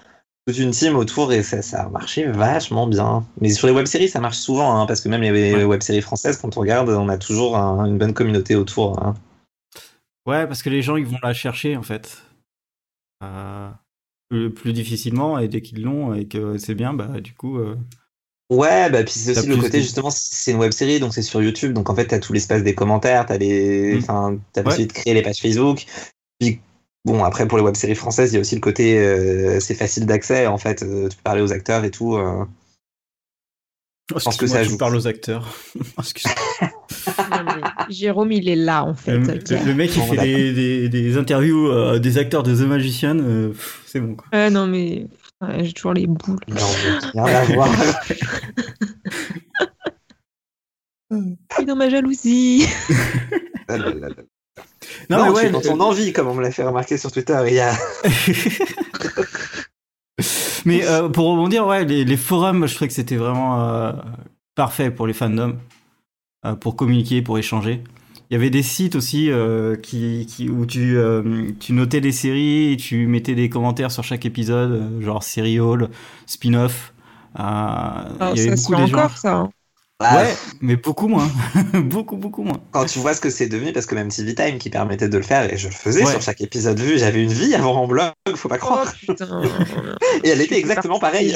[0.47, 3.25] toute une team autour et ça, ça marchait vachement bien.
[3.41, 5.63] Mais sur les web séries, ça marche souvent hein, parce que même les Ouais.
[5.65, 9.03] web séries françaises, quand on regarde, on a toujours un- une bonne communauté autour.
[9.03, 9.15] hein.
[10.25, 12.23] Ouais, parce que les gens ils vont la chercher en fait.
[13.23, 13.71] Euh,
[14.29, 17.57] plus, plus difficilement et dès qu'ils l'ont et que c'est bien, bah du coup.
[17.59, 17.75] euh,
[18.51, 21.23] Ouais, bah puis c'est aussi le côté de- justement, c'est une web série donc c'est
[21.23, 23.97] sur YouTube donc en fait t'as tout l'espace des commentaires, t'as les, Mm.
[23.99, 24.65] enfin t'as Ouais.
[24.65, 25.85] possibilité de créer les pages Facebook.
[26.39, 26.59] Puis
[27.05, 29.73] bon après pour les web séries françaises il y a aussi le côté euh, c'est
[29.75, 32.17] facile d'accès en fait, euh, tu peux parler aux acteurs et tout.
[34.13, 34.19] Euh.
[34.23, 34.77] pense que ça joue.
[34.77, 35.47] parle aux acteurs.
[35.99, 36.69] Excuse-moi.
[37.31, 39.17] Non, mais Jérôme, il est là, en fait.
[39.17, 43.17] le, mec il Bon, fait des, des, des interviews euh, des acteurs de The Magician,
[43.19, 43.53] euh,
[43.85, 44.27] c'est bon quoi.
[44.31, 45.07] Ah non, mais
[45.61, 46.39] j'ai toujours les boules.
[46.47, 46.55] Non,
[47.15, 47.69] mais rien à voir.
[51.11, 52.65] Je suis dans ma jalousie.
[53.67, 53.79] Ah.
[53.79, 53.87] Non,
[55.09, 57.55] Non, mais ouais, dans ton envie comme on me l'a fait remarquer sur Twitter il
[57.55, 57.73] y a.
[60.65, 63.93] Mais euh, pour rebondir, ouais, les, les forums, je trouvais que c'était vraiment euh,
[64.55, 65.57] parfait pour les fandoms,
[66.45, 67.83] euh, pour communiquer, pour échanger.
[68.31, 69.29] Il y avait des sites aussi
[69.83, 70.97] qui, qui, où tu,
[71.59, 75.89] tu notais des séries et tu mettais des commentaires sur chaque épisode, genre Serial,
[76.25, 76.93] spin-off.
[78.19, 79.07] Ah, il y avait beaucoup gens.
[79.07, 79.33] encore, ça.
[79.35, 79.49] hein.
[80.01, 81.29] Ouais, mais beaucoup moins.
[81.73, 82.61] beaucoup, beaucoup moins.
[82.71, 85.17] Quand tu vois ce que c'est devenu, parce que même TV Time qui permettait de
[85.17, 86.11] le faire, et je le faisais Ouais.
[86.11, 88.93] sur chaque épisode vu, j'avais une vie avant en blog, faut pas Oh croire.
[88.93, 89.41] putain.
[90.23, 91.33] Et elle était exactement pareille.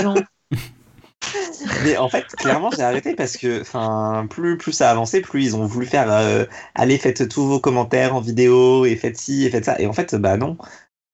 [1.83, 5.55] Mais en fait, clairement, j'ai arrêté parce que, enfin, plus, plus ça avançait, plus ils
[5.55, 6.45] ont voulu faire, euh,
[6.75, 9.79] allez, faites tous vos commentaires en vidéo, et faites ci, et faites ça.
[9.79, 10.57] Et en fait, bah non.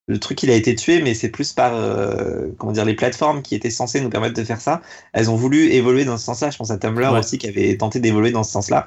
[0.08, 3.42] Le truc, il a été tué, mais c'est plus par, euh, comment dire, les plateformes
[3.42, 4.80] qui étaient censées nous permettre de faire ça.
[5.12, 6.50] Elles ont voulu évoluer dans ce sens-là.
[6.50, 7.18] Je pense à Tumblr Ouais.
[7.18, 8.86] aussi qui avait tenté d'évoluer dans ce sens-là.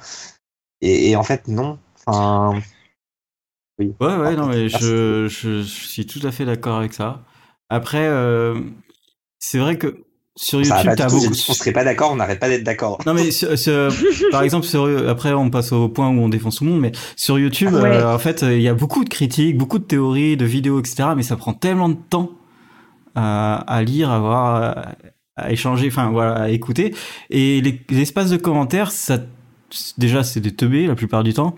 [0.82, 1.78] Et, et en fait, non.
[2.06, 2.62] Enfin,
[3.80, 3.94] oui.
[4.00, 7.24] Ouais, ouais, non, mais je, je, je suis tout à fait d'accord avec ça.
[7.70, 8.62] Après, euh,
[9.40, 10.04] c'est vrai que
[10.42, 11.28] sur va YouTube, pas t'as beaucoup.
[11.28, 12.98] qu'on serait pas d'accord, on n'arrête pas d'être d'accord.
[13.06, 13.92] Non mais sur- sur-
[14.32, 16.94] par exemple sur après on passe au point où on défonce tout le monde mais
[17.18, 17.90] sur YouTube Ouais.
[17.98, 21.10] euh, en fait il y a beaucoup de critiques beaucoup de théories de vidéos etc
[21.16, 22.32] mais ça prend tellement de temps
[23.16, 24.78] à, à lire à voir
[25.36, 26.94] à, échanger enfin voilà à écouter
[27.30, 29.18] et les, les espaces de commentaires ça
[29.98, 31.56] déjà c'est des teubés la plupart du temps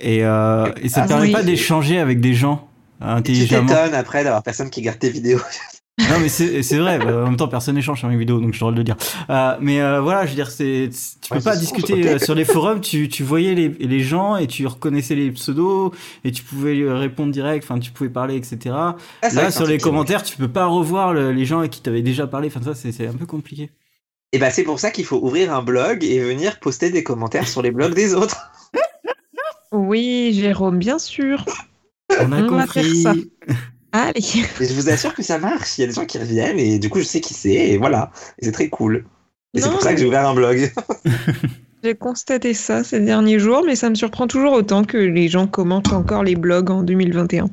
[0.00, 1.32] et, euh, et ça Ah, te permet oui.
[1.32, 2.68] pas d'échanger avec des gens
[3.02, 5.40] euh, Tu t'étonnes après d'avoir personne qui garde tes vidéos.
[6.08, 6.98] non mais c'est vrai.
[6.98, 8.96] Bah, en même temps personne n'échange sur mes vidéos donc je dois le dire.
[9.28, 10.88] Euh, mais euh, voilà je veux dire c'est
[11.20, 12.80] tu peux Ouais, pas c'est- discuter euh, sur les forums.
[12.80, 15.92] Tu, tu voyais les, les gens et tu reconnaissais les pseudos
[16.24, 17.64] et tu pouvais répondre direct.
[17.64, 18.96] Enfin tu pouvais parler etc Ah,
[19.32, 22.26] là sur les commentaires tu peux pas revoir le- les gens à qui t'avais déjà
[22.26, 22.48] parlé.
[22.48, 23.70] Enfin ça c'est un peu compliqué.
[24.32, 27.48] Et bah c'est pour ça qu'il faut ouvrir un blog et venir poster des commentaires
[27.48, 28.52] sur les blogs des autres.
[29.72, 31.44] Oui, Jérôme, bien sûr.
[32.20, 33.30] on a On va faire compris
[33.92, 34.00] ça.
[34.00, 34.20] Allez.
[34.60, 35.78] Et je vous assure que ça marche.
[35.78, 37.78] Il y a des gens qui reviennent et du coup je sais qui c'est et
[37.78, 38.10] voilà.
[38.38, 39.04] Et c'est très cool.
[39.54, 40.72] Et c'est pour ça que j'ai ouvert un blog.
[41.82, 45.46] J'ai constaté ça ces derniers jours, mais ça me surprend toujours autant que les gens
[45.46, 47.48] commentent encore les blogs en 2021.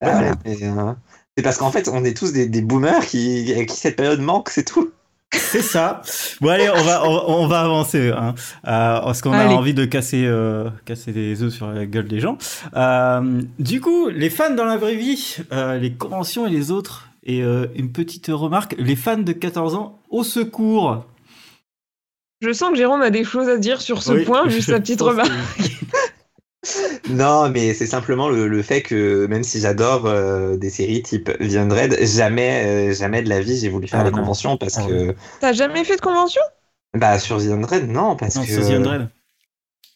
[0.00, 0.34] Ah Voilà.
[0.44, 0.92] mais, euh,
[1.36, 4.20] c'est parce qu'en fait, on est tous des, des boomers qui, à qui cette période
[4.20, 4.92] manque, c'est tout.
[5.34, 6.00] C'est ça.
[6.40, 8.34] Bon allez, on va on, on va avancer hein,
[8.66, 12.20] euh, parce qu'on a envie de casser euh, casser des œufs sur la gueule des
[12.20, 12.38] gens.
[12.74, 17.04] Euh, du coup, les fans dans la vraie vie, euh, les conventions et les autres.
[17.24, 21.04] Et euh, une petite remarque, les fans de 14 ans, au secours.
[22.40, 24.80] Je sens que Jérôme a des choses à dire sur ce Oui, point, juste sa
[24.80, 25.28] petite remarque.
[25.28, 25.96] que-
[27.10, 31.30] Non, mais c'est simplement le, le fait que même si j'adore euh, des séries type
[31.38, 34.18] The Undread, jamais, euh, jamais de la vie j'ai voulu faire Ah, les non.
[34.18, 36.42] conventions parce Ah, que T'as jamais fait de convention?
[36.94, 39.08] Bah sur The Undread non parce Non, que c'est The Undread.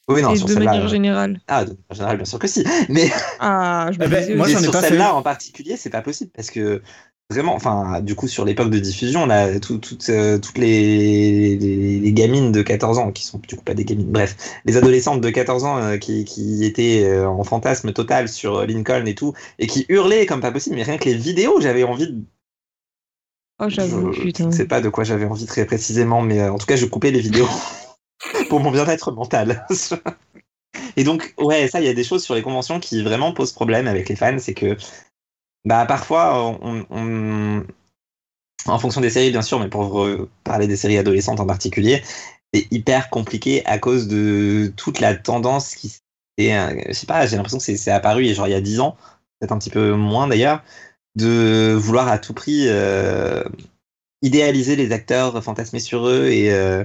[0.09, 1.41] oui non Et sur de manière euh, générale.
[1.49, 4.35] ah de manière générale bien sûr que si mais Ah, je me Eh ben, disais
[4.37, 4.47] moi.
[4.49, 6.83] Mais sur celle-là en particulier, c'est pas possible parce que
[7.33, 11.99] vraiment, enfin, du coup, sur l'époque de diffusion, là, tout- toutes, euh, toutes les, les,
[12.01, 15.21] les gamines de 14 ans, qui sont du coup pas des gamines, bref, les adolescentes
[15.21, 19.33] de 14 ans euh, qui, qui étaient euh, en fantasme total sur Lincoln et tout,
[19.59, 22.23] et qui hurlaient comme pas possible, mais rien que les vidéos, j'avais envie de.
[23.61, 24.47] Oh, j'avoue, je, je putain.
[24.47, 27.11] ne sais pas de quoi j'avais envie très précisément, mais en tout cas, je coupais
[27.11, 27.49] les vidéos
[28.49, 29.67] pour mon bien-être mental.
[30.97, 33.53] Et donc, ouais, ça, il y a des choses sur les conventions qui vraiment posent
[33.53, 34.77] problème avec les fans, c'est que,
[35.65, 37.65] bah, parfois, on, on-
[38.67, 40.07] en fonction des séries, bien sûr, mais pour
[40.45, 42.03] parler des séries adolescentes en particulier,
[42.55, 46.01] c'est hyper compliqué à cause de toute la tendance qui s'est,
[46.55, 48.79] euh, je sais pas, j'ai l'impression que c'est apparu, et genre, il y a 10
[48.81, 48.97] ans,
[49.41, 50.63] peut-être un petit peu moins d'ailleurs,
[51.17, 53.45] de vouloir à tout prix euh,
[54.23, 56.85] idéaliser les acteurs, fantasmer sur eux et euh,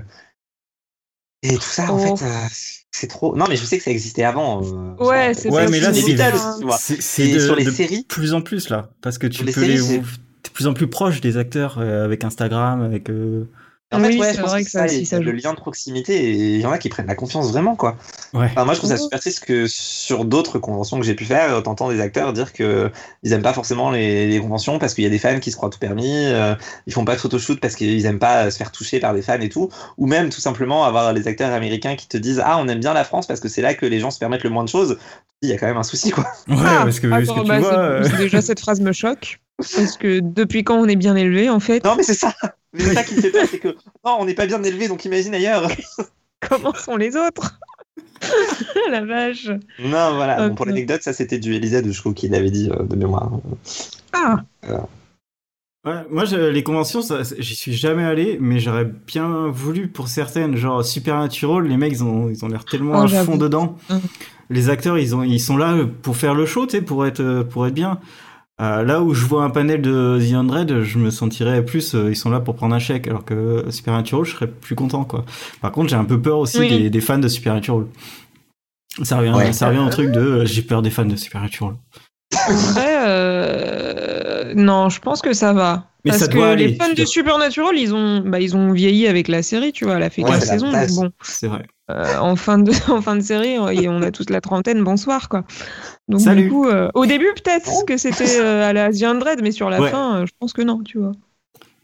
[1.42, 1.98] et tout ça en Oh.
[1.98, 2.48] fait euh,
[2.92, 5.66] c'est trop non mais je sais que ça existait avant euh, Ouais, genre, c'est Ouais,
[5.66, 6.50] ça, mais là, c'est c'est inévitable ça.
[6.50, 6.78] aussi, tu vois.
[6.78, 9.44] C'est c'est Et de, sur les de séries plus en plus là, parce que tu
[9.44, 13.10] les peux séries, les de plus en plus proche des acteurs euh, avec Instagram, avec.
[13.10, 13.46] euh,
[13.92, 16.32] en fait ouais c'est je pense vrai que que ça, le lien de proximité et
[16.56, 17.96] il y en a qui prennent la confiance vraiment quoi
[18.34, 18.48] Ouais.
[18.52, 21.64] Enfin, moi, je trouve ça super triste que sur d'autres conventions que j'ai pu faire,
[21.64, 22.92] t'entends des acteurs dire que
[23.24, 25.56] ils aiment pas forcément les, les conventions parce qu'il y a des fans qui se
[25.56, 26.54] croient tout permis, euh,
[26.88, 29.40] ils font pas de photoshoot parce qu'ils aiment pas se faire toucher par des fans
[29.40, 32.68] et tout, ou même tout simplement avoir les acteurs américains qui te disent ah on
[32.68, 34.66] aime bien la France parce que c'est là que les gens se permettent le moins
[34.66, 34.98] de choses.
[35.42, 36.26] Il y a quand même un souci quoi.
[36.50, 37.78] Ouais, Ah, parce que, parce que attends, tu bah, vois.
[37.80, 39.40] euh, déjà cette phrase me choque.
[39.58, 42.34] Parce que depuis quand on est bien élevé, en fait, Non mais c'est ça,
[42.78, 43.70] Mais c'est ça qui me fait peur, c'est que
[44.06, 45.70] non on n'est pas bien élevé donc imagine ailleurs.
[46.50, 47.60] comment sont les autres
[48.92, 49.48] La vache.
[49.80, 52.84] Non voilà, bon, pour l'anecdote ça c'était du Elisa de Chou qui l'avait dit euh,
[52.84, 53.32] de mémoire.
[54.14, 54.44] Ah,
[55.86, 57.00] Ouais, moi, je- les conventions,
[57.40, 62.04] j'y suis jamais allé, mais j'aurais bien voulu pour certaines, genre Supernatural, les mecs, ils
[62.04, 63.78] ont, ils ont l'air tellement Oh, à fond dedans.
[63.90, 64.02] Mhm.
[64.50, 67.22] Les acteurs, ils ont, ils sont là pour faire le show, tu sais, pour être,
[67.22, 68.00] euh, pour être bien.
[68.60, 72.10] Euh, là où je vois un panel de The Undread, je me sentirais plus, euh,
[72.10, 75.26] ils sont là pour prendre un chèque, alors que Supernatural, je serais plus content, quoi.
[75.62, 76.70] Par contre, j'ai un peu peur aussi Oui.
[76.70, 77.86] des, des fans de Supernatural.
[79.04, 79.54] Ça revient, Ouais.
[79.54, 81.76] ça revient au truc de, euh, j'ai peur des fans de Supernatural.
[82.78, 85.86] euh, non, je pense que ça va.
[86.06, 89.28] Mais Parce ça que les fans de Supernatural, ils ont, bah, ils ont vieilli avec
[89.28, 90.72] la série, tu vois, elle a fait Ouais, saisons.
[90.72, 91.66] donc bon, C'est vrai.
[91.90, 94.84] Euh, en, fin de, en fin de série, on- et on a tous la trentaine,
[94.84, 95.46] bonsoir, quoi.
[96.10, 96.44] Donc Salut.
[96.44, 99.70] du coup, euh, au début, peut-être que c'était euh, à la The Undread, mais sur
[99.70, 99.92] la Ouais.
[99.92, 101.14] fin, euh, je pense que non, tu vois.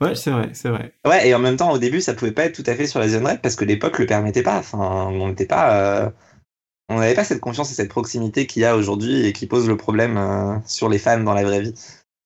[0.01, 0.93] Ouais, c'est vrai, c'est vrai.
[1.05, 2.99] Ouais, et en même temps, au début, ça pouvait pas être tout à fait sur
[2.99, 4.57] la zone red parce que l'époque le permettait pas.
[4.59, 4.77] Enfin,
[5.11, 6.09] on n'était pas, euh,
[6.89, 9.67] on n'avait pas cette confiance et cette proximité qu'il y a aujourd'hui et qui pose
[9.67, 11.73] le problème euh, sur les fans dans la vraie vie.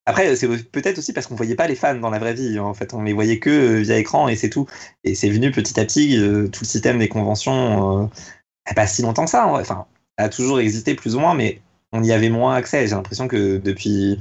[0.08, 2.60] Après, c'est peut-être aussi parce qu'on voyait pas les fans dans la vraie vie.
[2.60, 4.66] En fait, on les voyait que euh, via écran et c'est tout.
[5.04, 8.04] Et c'est venu petit à petit euh, tout le système des conventions.
[8.04, 8.08] Euh,
[8.76, 9.48] pas si longtemps que ça.
[9.48, 9.86] Enfin,
[10.18, 12.88] ça a toujours existé plus ou moins, mais on y avait moins accès.
[12.88, 14.18] J'ai l'impression que depuis,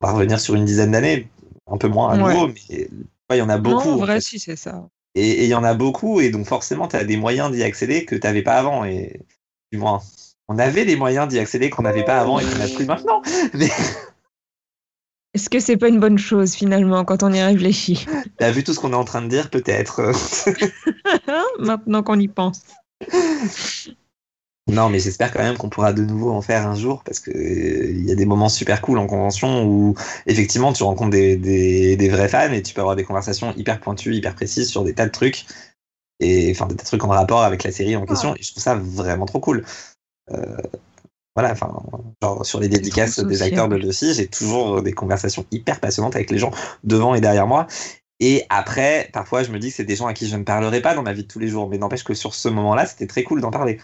[0.00, 1.28] on va revenir sur une dizaine d'années,
[1.70, 2.34] un peu moins à Ouais.
[2.34, 2.88] nouveau, mais ouais,
[3.32, 3.88] il y en a beaucoup.
[3.88, 4.20] non, en en vrai, fait.
[4.22, 4.88] si, c'est ça.
[5.14, 7.62] Et et il y en a beaucoup, et donc forcément, tu as des moyens d'y
[7.62, 8.84] accéder que tu n'avais pas avant.
[8.84, 9.20] Et
[9.72, 10.02] du moins,
[10.48, 13.22] on avait des moyens d'y accéder qu'on n'avait pas avant et qu'on n'a plus maintenant.
[13.54, 13.68] Mais
[15.36, 18.06] Est-ce que c'est pas une bonne chose finalement quand on y réfléchit?
[18.38, 20.00] T'as vu tout ce qu'on est en train de dire, peut-être?
[21.58, 22.62] Maintenant qu'on y pense.
[24.66, 27.32] non, mais j'espère quand même qu'on pourra de nouveau en faire un jour parce que
[27.32, 29.94] euh, il y a des moments super cool en convention où
[30.24, 33.78] effectivement tu rencontres des, des, des vrais fans et tu peux avoir des conversations hyper
[33.78, 35.44] pointues, hyper précises sur des tas de trucs.
[36.18, 38.34] Et enfin, des tas de trucs en rapport avec la série en question.
[38.36, 39.66] Et je trouve ça vraiment trop cool.
[40.32, 40.56] Euh,
[41.36, 41.70] voilà, enfin,
[42.22, 43.86] genre sur les dédicaces des acteurs de sociable.
[43.88, 46.50] Lucy, j'ai toujours des conversations hyper passionnantes avec les gens
[46.82, 47.66] devant et derrière moi.
[48.20, 50.80] Et après, parfois, je me dis que c'est des gens à qui je ne parlerai
[50.80, 51.68] pas dans ma vie de tous les jours.
[51.68, 53.78] Mais n'empêche que sur ce moment-là, c'était très cool d'en parler.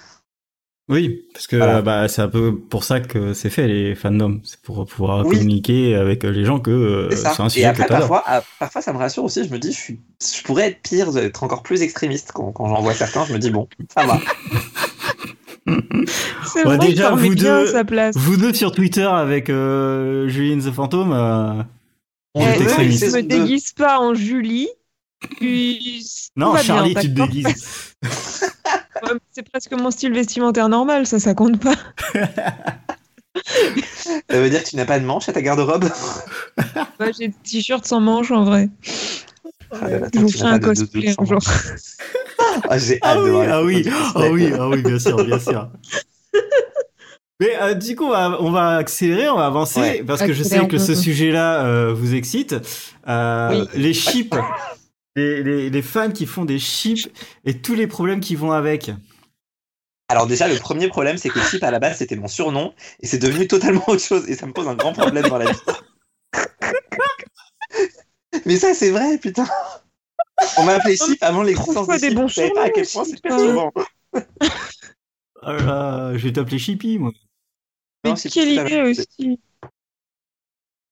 [0.89, 1.81] Oui, parce que Voilà.
[1.83, 5.39] bah, c'est un peu pour ça que c'est fait les fandoms, c'est pour pouvoir Oui.
[5.39, 8.09] communiquer avec les gens que euh, C'est un Et sujet après, que t'adores.
[8.09, 9.45] parfois, ah, parfois, ça me rassure aussi.
[9.47, 12.69] Je me dis, je, suis, je pourrais être pire, être encore plus extrémiste quand, quand
[12.69, 13.25] j'en vois certains.
[13.27, 14.21] Je me dis, bon, ça va.
[16.53, 18.17] C'est vrai déjà, vous bien deux- sa place.
[18.17, 21.63] Vous deux sur Twitter avec euh, Julian the Phantom, euh,
[22.35, 23.07] On est extrémiste.
[23.11, 24.69] je me déguise pas en Julie.
[25.37, 26.05] puis
[26.37, 27.95] non, bien, Charlie, tu te déguises.
[29.05, 31.75] Ouais, C'est presque mon style vestimentaire normal, ça, ça compte pas.
[34.31, 35.89] Ça veut dire que tu n'as pas de manche à ta garde-robe
[37.01, 38.69] Moi, j'ai des t-shirts sans manches en vrai.
[39.73, 41.39] Ah là là, Je vous ferai un cosplay un jour.
[42.69, 43.85] Ah, J'ai Ah hâte de oui, ah oui,
[44.15, 45.69] ah oui, ah oui, bien sûr, bien sûr.
[47.41, 50.05] Mais euh, du coup, on va, on va accélérer, on va avancer, Ouais.
[50.07, 52.55] parce que je sais que ce sujet-là euh, vous excite.
[53.09, 53.69] Euh, Oui.
[53.75, 54.37] Les chips,
[55.17, 57.09] les, les, les fans qui font des chips
[57.45, 58.93] et tous les problèmes qui vont avec.
[60.09, 63.07] Alors déjà, le premier problème, c'est que Chip, à la base, c'était mon surnom, et
[63.07, 65.59] c'est devenu totalement autre chose, et ça me pose un grand problème dans la vie.
[68.47, 69.47] Mais ça, c'est vrai, putain
[70.59, 73.05] On m'a appelé Chip avant l'existence des Chip, bons je savais pas à quel point
[73.05, 73.73] c'est perturbant.
[75.45, 77.13] Oh là je vais t'appeler Chippy, moi.
[78.05, 79.41] Mais Non, quelle idée aussi.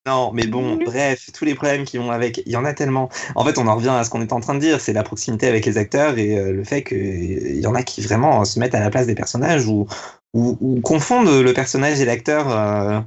[0.06, 0.84] Non, mais bon, Oui.
[0.86, 3.10] bref, tous les problèmes qui vont avec, il y en a tellement.
[3.34, 5.02] En fait, on en revient à ce qu'on est en train de dire, c'est la
[5.02, 8.58] proximité avec les acteurs et euh, le fait qu'il y en a qui vraiment se
[8.58, 9.86] mettent à la place des personnages ou,
[10.32, 13.00] ou, ou confondent le personnage et l'acteur euh,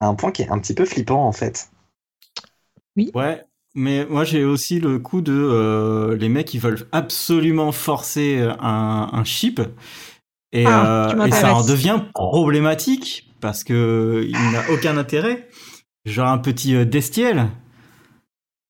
[0.00, 1.68] à un point qui est un petit peu flippant, en fait.
[3.14, 3.42] Ouais,
[3.74, 9.08] mais moi j'ai aussi le coup de euh, les mecs qui veulent absolument forcer un,
[9.12, 9.60] un chip
[10.52, 15.48] et, Ah, euh, et ça en devient problématique parce que il n'a aucun intérêt.
[16.04, 17.48] Genre un petit euh, Destiel.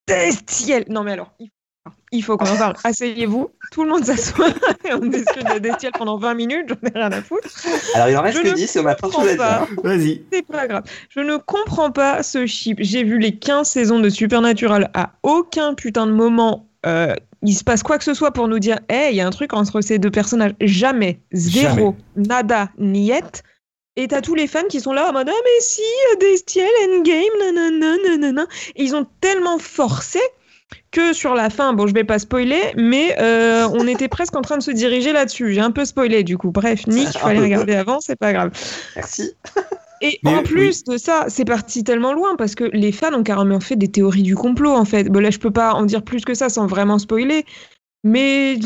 [0.09, 2.75] Destiel Non mais alors, il faut, il faut qu'on en parle.
[2.85, 4.49] Asseyez-vous, tout le monde s'assoit
[4.89, 7.49] et on discute de Destiel pendant 20 minutes, j'en ai rien à foutre.
[7.95, 9.35] Alors, il en reste Je que ne 10 et on a plein de choses à
[9.37, 9.67] comprends dire.
[9.83, 9.89] pas.
[9.89, 10.23] Vas-y.
[10.33, 10.85] C'est pas grave.
[11.11, 12.79] Je ne comprends pas ce chip.
[12.81, 14.91] J'ai vu les 15 saisons de Supernatural.
[14.95, 17.15] À aucun putain de moment, euh,
[17.47, 19.31] il se passe quoi que ce soit pour nous dire Hey, il y a un
[19.31, 20.55] truc entre ces deux personnages.
[20.61, 21.21] Jamais.
[21.33, 21.95] Zéro.
[22.17, 22.71] Nada.
[22.79, 23.43] Niet.
[23.97, 26.69] Et t'as tous les fans qui sont là en mode Ah, mais si, euh, Destiel,
[26.85, 28.47] Endgame, nanana, nanana.
[28.75, 30.21] Et ils ont tellement forcé
[30.91, 34.43] que sur la fin, bon, je vais pas spoiler, mais euh, on était presque en
[34.43, 35.53] train de se diriger là-dessus.
[35.53, 36.51] J'ai un peu spoilé du coup.
[36.51, 38.51] Bref, Nick, il fallait regarder avant, c'est pas grave.
[38.97, 39.33] Merci.
[40.01, 40.45] Et Mais en oui.
[40.45, 43.89] plus de ça, c'est parti tellement loin parce que les fans ont carrément fait des
[43.89, 45.05] théories du complot en fait.
[45.09, 47.45] Bon là, je peux pas en dire plus que ça sans vraiment spoiler,
[48.05, 48.59] mais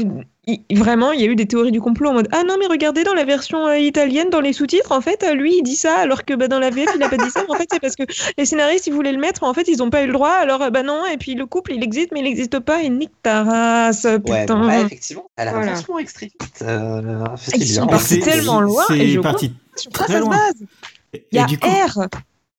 [0.72, 3.04] vraiment, il y a eu des théories du complot en mode ah non mais regardez
[3.04, 5.98] dans la version euh, italienne dans les sous-titres en fait euh, lui il dit ça
[5.98, 7.44] alors que bah, dans la VF il a pas dit ça.
[7.48, 8.02] En fait c'est parce que
[8.36, 10.30] les scénaristes ils voulaient le mettre, mais en fait ils ont pas eu le droit.
[10.32, 12.88] Alors euh, bah non et puis le couple il existe mais il existe pas et
[12.88, 14.60] nique ta race Ouais, putain.
[14.60, 15.72] bon, là, effectivement, elle a Voilà.
[15.74, 16.62] vachement extrémiste.
[16.62, 19.52] Euh, c'est Ils sont partis tellement loin et je parti
[19.94, 20.30] quoi très ça se loin.
[20.30, 20.64] base
[21.12, 22.06] Et Il y a du coup, R.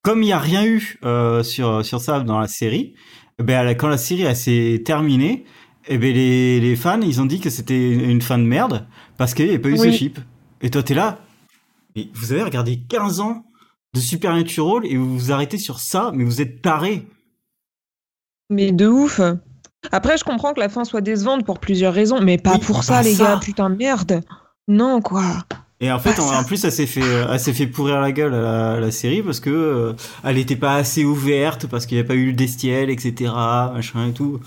[0.02, 2.94] comme il n'y a rien eu euh, sur, sur ça dans la série,
[3.38, 5.44] eh ben, quand la série s'est terminée,
[5.88, 8.86] eh ben, les, les fans, ils ont dit que c'était une fin de merde
[9.16, 9.92] parce qu'il n'y avait pas eu Oui.
[9.92, 10.18] ce chip.
[10.60, 11.18] Et toi, t'es là.
[11.96, 13.44] Mais vous avez regardé 15 ans
[13.94, 17.06] de Supernatural et vous vous arrêtez sur ça, mais vous êtes taré.
[18.50, 19.20] Mais de ouf.
[19.90, 22.76] Après, je comprends que la fin soit décevante pour plusieurs raisons, mais pas Oui, pour
[22.76, 23.24] bah ça, les ça.
[23.24, 23.40] gars.
[23.42, 24.20] Putain, merde.
[24.68, 25.22] Non, quoi.
[25.82, 28.32] Et en fait, Bah, en, plus, elle s'est fait, elle s'est fait pourrir la gueule
[28.34, 29.92] à la, la série parce que euh,
[30.24, 33.32] elle n'était pas assez ouverte, parce qu'il n'y a pas eu le Destiel, etc.,
[33.74, 34.38] machin et tout.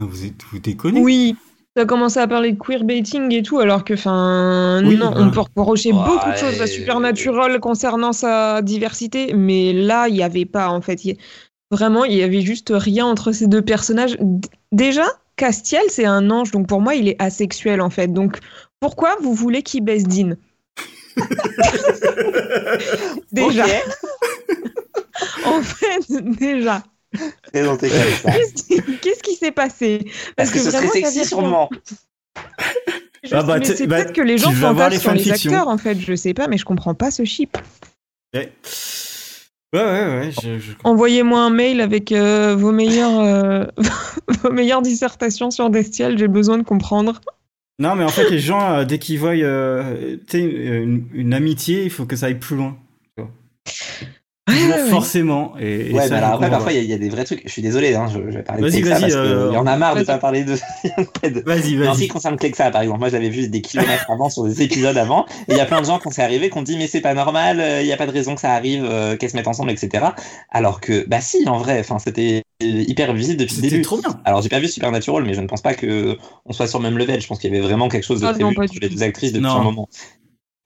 [0.00, 1.00] Vous êtes, vous déconnez.
[1.00, 1.36] Oui.
[1.74, 5.16] T'as commencé à parler de queerbaiting et tout, alors que, enfin, Oui, non, bah.
[5.18, 6.04] on peut reprocher Ouais.
[6.04, 10.80] beaucoup de choses à Supernatural concernant sa diversité, mais là, il n'y avait pas, en
[10.82, 11.00] fait.
[11.72, 14.16] Vraiment, il y avait juste rien entre ces deux personnages.
[14.20, 15.04] D- Déjà,
[15.36, 18.06] Castiel, c'est un ange, donc pour moi, il est asexuel, en fait.
[18.12, 18.38] Donc,
[18.80, 20.34] pourquoi vous voulez qu'il baisse Dean?
[23.32, 23.64] Déjà.
[25.44, 26.00] En fait,
[26.38, 26.82] déjà.
[27.52, 30.04] Qu'est-ce qui- s'est passé?
[30.36, 31.70] Parce que ce serait vraiment, ça sexy sûrement.
[33.22, 35.18] Je Ah sais, bah, mais c'est bah, peut-être que les gens fantasment les sur les
[35.22, 35.52] fanfictions.
[35.52, 35.98] acteurs, en fait.
[36.00, 37.56] Je sais pas, mais je comprends pas ce chip.
[38.34, 38.52] Ouais,
[39.72, 40.18] ouais, ouais.
[40.18, 43.64] ouais, je- je- Envoyez-moi un mail avec euh, vos, meilleures, euh,
[44.42, 46.18] vos meilleures dissertations sur Destiel.
[46.18, 47.20] J'ai besoin de comprendre.
[47.78, 51.90] Non, mais en fait, les gens, euh, dès qu'ils voient euh, une, une amitié, il
[51.90, 52.76] faut que ça aille plus loin.
[54.46, 54.90] Toujours ouais, ouais.
[54.90, 55.54] forcément.
[55.58, 56.98] Et, et Ouais, ça, mais alors je après, parfois, il y, a- il y a
[56.98, 57.42] des vrais trucs.
[57.44, 59.52] Je suis désolé, hein, je, je vais parler de Vas-y, Clexa vas-y, parce euh, qu'il
[59.52, 60.04] y en a marre de vas-y.
[60.04, 60.54] pas parler de.
[61.44, 62.08] Vas-y, Non, en ce qui vas-y.
[62.08, 65.26] concerne Clexa, par exemple, moi je l'avais vu des kilomètres avant sur des épisodes avant,
[65.48, 67.00] et il y a plein de gens quand c'est arrivé qui ont dit mais c'est
[67.02, 69.36] pas normal, euh, il n'y a pas de raison que ça arrive, euh, qu'elles se
[69.36, 70.14] mettent ensemble, etc.
[70.50, 73.82] Alors que bah si, en vrai, enfin c'était hyper visible depuis le C'était début.
[73.82, 74.20] trop bien.
[74.24, 76.84] Alors j'ai pas vu Supernatural, mais je ne pense pas que on soit sur le
[76.84, 77.20] même level.
[77.20, 79.32] Je pense qu'il y avait vraiment quelque chose de Ah prévu entre les deux actrices
[79.32, 79.60] depuis Non.
[79.60, 79.88] un moment.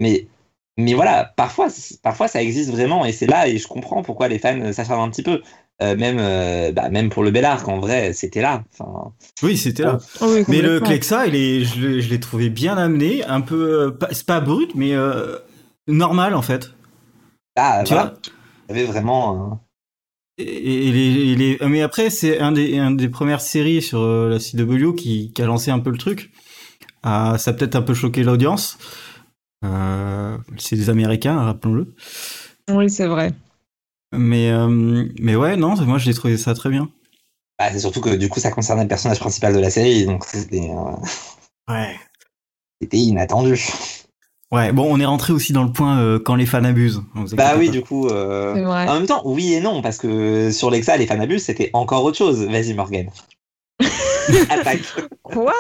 [0.00, 0.26] Mais
[0.80, 1.68] Mais voilà, parfois,
[2.02, 5.10] parfois ça existe vraiment et c'est là et je comprends pourquoi les fans s'acharnent un
[5.10, 5.42] petit peu.
[5.80, 8.64] Euh, même, euh, bah, même pour le bel arc, en vrai, c'était là.
[8.72, 9.12] Enfin,
[9.44, 9.98] oui, c'était là.
[10.20, 10.80] Oh oui, mais le.
[10.80, 14.26] Clexa, il est, je l'ai- je l'ai trouvé bien amené, un peu, euh, pas- c'est
[14.26, 15.36] pas brut, mais euh,
[15.86, 16.70] normal en fait.
[17.56, 18.18] là, Tu voilà, vois
[18.70, 19.60] il y avait vraiment.
[20.38, 24.00] Et, et les, et les- mais après, c'est un des, un des premières séries sur
[24.00, 26.30] euh, la CW qui, qui a lancé un peu le truc.
[27.02, 28.78] Ah, ça a peut-être un peu choqué l'audience.
[29.64, 31.94] Euh, c'est des Américains, rappelons-le.
[32.70, 33.32] Oui, c'est vrai.
[34.16, 36.88] Mais, euh, mais ouais, non, moi j'ai trouvé ça très bien.
[37.58, 40.24] Bah, c'est surtout que du coup, ça concernait le personnage principal de la série, donc
[40.24, 41.96] c'était euh, Ouais.
[42.80, 43.60] c'était inattendu.
[44.50, 47.02] Ouais, bon, on est rentré aussi dans le point euh, quand les fans abusent.
[47.34, 47.72] Bah oui, pas.
[47.72, 48.08] du coup.
[48.08, 48.64] euh.
[48.64, 52.16] En même temps, oui et non, parce que sur Lexa, les fanabus, c'était encore autre
[52.16, 52.42] chose.
[52.46, 53.10] Vas-y, Morgan.
[54.50, 54.80] Attaque.
[55.22, 55.54] Quoi?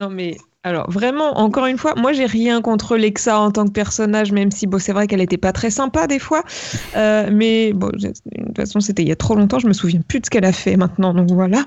[0.00, 0.36] Non mais
[0.68, 4.50] alors vraiment encore une fois, moi j'ai rien contre Lexa en tant que personnage, même
[4.50, 6.42] si bon c'est vrai qu'elle était pas très sympa des fois,
[6.96, 10.00] Euh, mais bon de toute façon c'était il y a trop longtemps, je me souviens
[10.06, 11.64] plus de ce qu'elle a fait maintenant, donc voilà.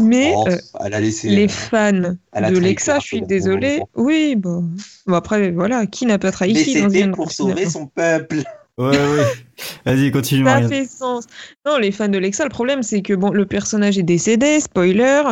[0.00, 1.28] Mais Oh, euh, elle a laissé.
[1.28, 3.80] les fans a de Lexa, je suis désolée.
[3.96, 4.64] Oui bon,
[5.06, 8.42] bon après voilà, qui n'a pas trahi Mais c'était pour sauver son peuple.
[8.78, 9.24] Ouais, ouais.
[9.84, 10.68] Vas-y, continue, Ça Marianne.
[10.70, 11.24] fait sens.
[11.66, 15.22] Non, les fans de Lexa, le problème, c'est que bon, le personnage est décédé, spoiler.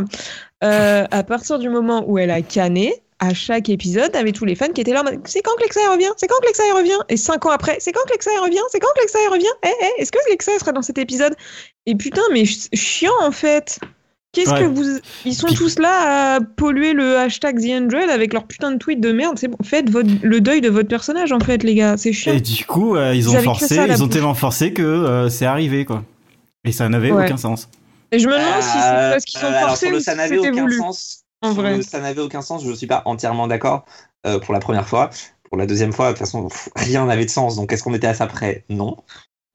[0.64, 4.55] Euh, à partir du moment où elle a canné, à chaque épisode, t'avais tous les
[4.55, 6.11] fans qui étaient là en mode C'est quand que Lexa elle revient?
[6.18, 6.99] C'est quand que Lexa elle revient?
[7.09, 8.61] Et cinq ans après, c'est quand que Lexa elle revient?
[8.70, 9.47] C'est quand que Lexa elle revient?
[9.64, 11.34] Eh, eh, est-ce que Lexa elle sera dans cet épisode?
[11.86, 13.78] Et putain, mais ch- chiant en fait
[14.37, 14.61] Qu'est-ce Ouais.
[14.61, 15.01] que vous.
[15.24, 19.01] Ils sont Puis- tous là à polluer le hashtag TheAndroid avec leur putain de tweet
[19.01, 19.39] de merde?
[19.39, 20.11] C'est bon, faites votre...
[20.22, 21.97] le deuil de votre personnage en fait, les gars.
[21.97, 22.34] C'est chiant.
[22.34, 25.47] Et du coup, euh, ils Ils ont forcé, ils ont tellement forcé que euh, c'est
[25.47, 26.05] arrivé, quoi.
[26.64, 27.24] Et ça n'avait Ouais.
[27.24, 27.68] aucun sens.
[28.12, 30.05] Et je me demande si c'est Euh, parce qu'ils sont forcés sur le ou si
[30.05, 30.76] ça n'avait c'était aucun voulu.
[30.78, 31.22] sens.
[31.43, 31.76] En vrai.
[31.78, 33.84] le ça n'avait aucun sens, je ne suis pas entièrement d'accord
[34.26, 35.11] euh, pour la première fois.
[35.49, 37.57] Pour la deuxième fois, de toute façon, pff, rien n'avait de sens.
[37.57, 38.64] Donc, est-ce qu'on était à ça près?
[38.68, 38.97] Non.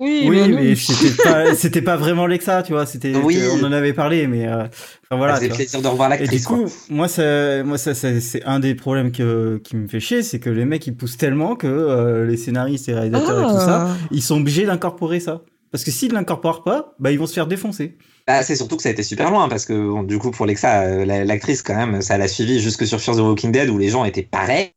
[0.02, 2.86] Oui, Oui, mais c'était pas, c'était pas vraiment Lexa, tu vois.
[2.88, 3.38] C'était, Oui.
[3.54, 5.38] on en avait parlé, mais euh, enfin voilà.
[5.40, 5.48] vois.
[5.56, 6.46] plaisir de revoir Et du l'actrice.
[6.48, 6.58] quoi.
[6.58, 10.24] coup, moi, ça, moi, ça, ça- c'est un des problèmes que, qui me fait chier,
[10.24, 13.60] c'est que les mecs ils poussent tellement que euh, les scénaristes et réalisateurs et tout
[13.60, 13.98] ça, Ah.
[14.12, 15.44] ils sont obligés d'incorporer ça.
[15.72, 17.96] Parce que s'ils l'incorporent pas, bah ils vont se faire défoncer.
[18.28, 20.46] Bah, c'est surtout que ça a été super loin parce que bon, du coup pour
[20.46, 23.70] Lexa, euh, la- l'actrice quand même, ça l'a suivi jusque sur Fear the Walking Dead
[23.70, 24.72] où les gens étaient pareils.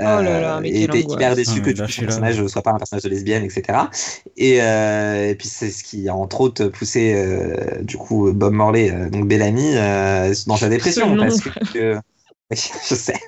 [0.00, 2.06] Oh là là, mais et hyper déçus Ah, que coup, son lâchez-la.
[2.06, 3.90] personnage ne soit pas un personnage de lesbienne, etc.
[4.36, 8.52] Et, euh, et puis c'est ce qui a entre autres poussé euh, du coup Bob
[8.54, 11.40] Morley, euh, donc Bellamy, euh, dans sa dépression parce
[11.72, 11.98] que,
[12.50, 13.20] je sais.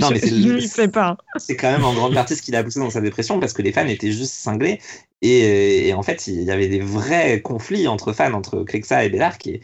[0.00, 1.16] Non, mais c'est je n'y sais pas.
[1.36, 3.62] c'est quand même en grande partie ce qui l'a poussé dans sa dépression parce que
[3.62, 4.80] les fans étaient juste cinglés
[5.22, 9.08] et, et en fait il y avait des vrais conflits entre fans entre Clexa et
[9.10, 9.60] Bellark et,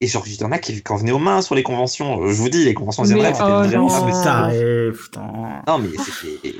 [0.00, 2.32] et genre il y en a qui, en venaient aux mains sur les conventions je
[2.34, 4.06] vous dis les conventions Xenoblade, c'était oh vraiment non.
[4.06, 5.62] mais ça, eh, putain.
[5.66, 6.54] non mais c'était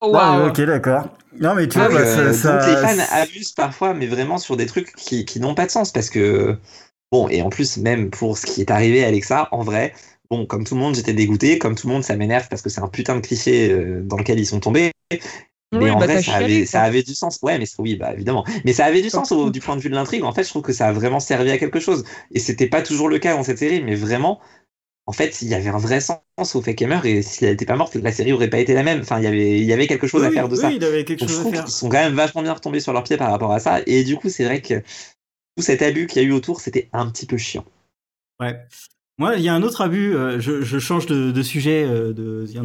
[0.00, 0.46] Oh, Ouais, waouh.
[0.48, 1.08] ok, d'accord.
[1.40, 4.06] Non, mais tu Donc, vois, bah, euh, ça, donc ça- les fans abusent parfois mais
[4.06, 6.56] vraiment sur des trucs qui, qui n'ont pas de sens parce que
[7.12, 9.94] bon et en plus même pour ce qui est arrivé à Alexa en vrai
[10.30, 12.70] bon comme tout le monde j'étais dégoûté comme tout le monde ça m'énerve parce que
[12.70, 14.92] c'est un putain de cliché euh, dans lequel ils sont tombés
[15.72, 16.66] Mais Oui, en bah, vrai, ça chialé, avait, quoi.
[16.66, 17.38] ça avait du sens.
[17.42, 18.44] Ouais, mais oui, bah évidemment.
[18.64, 20.24] Mais ça avait du sens au- du point de vue de l'intrigue.
[20.24, 22.04] En fait, je trouve que ça a vraiment servi à quelque chose.
[22.32, 24.40] Et c'était pas toujours le cas dans cette série, mais vraiment,
[25.06, 26.20] en fait, il y avait un vrai sens
[26.54, 27.06] au fait qu'elle meure.
[27.06, 29.00] Et si elle était pas morte, la série aurait pas été la même.
[29.00, 30.76] Enfin, il y avait, il y avait quelque chose à faire de oui, ça.
[30.76, 32.92] il avait quelque Donc je chose trouve qu'ils sont quand même vachement bien retombés sur
[32.92, 33.80] leurs pieds par rapport à ça.
[33.86, 34.82] Et du coup, c'est vrai que
[35.56, 37.64] tout cet abus qu'il y a eu autour, c'était un petit peu chiant.
[38.40, 38.68] Ouais.
[39.18, 42.12] Moi, il y a un autre abus, euh, je, je change de, de sujet euh,
[42.12, 42.58] de The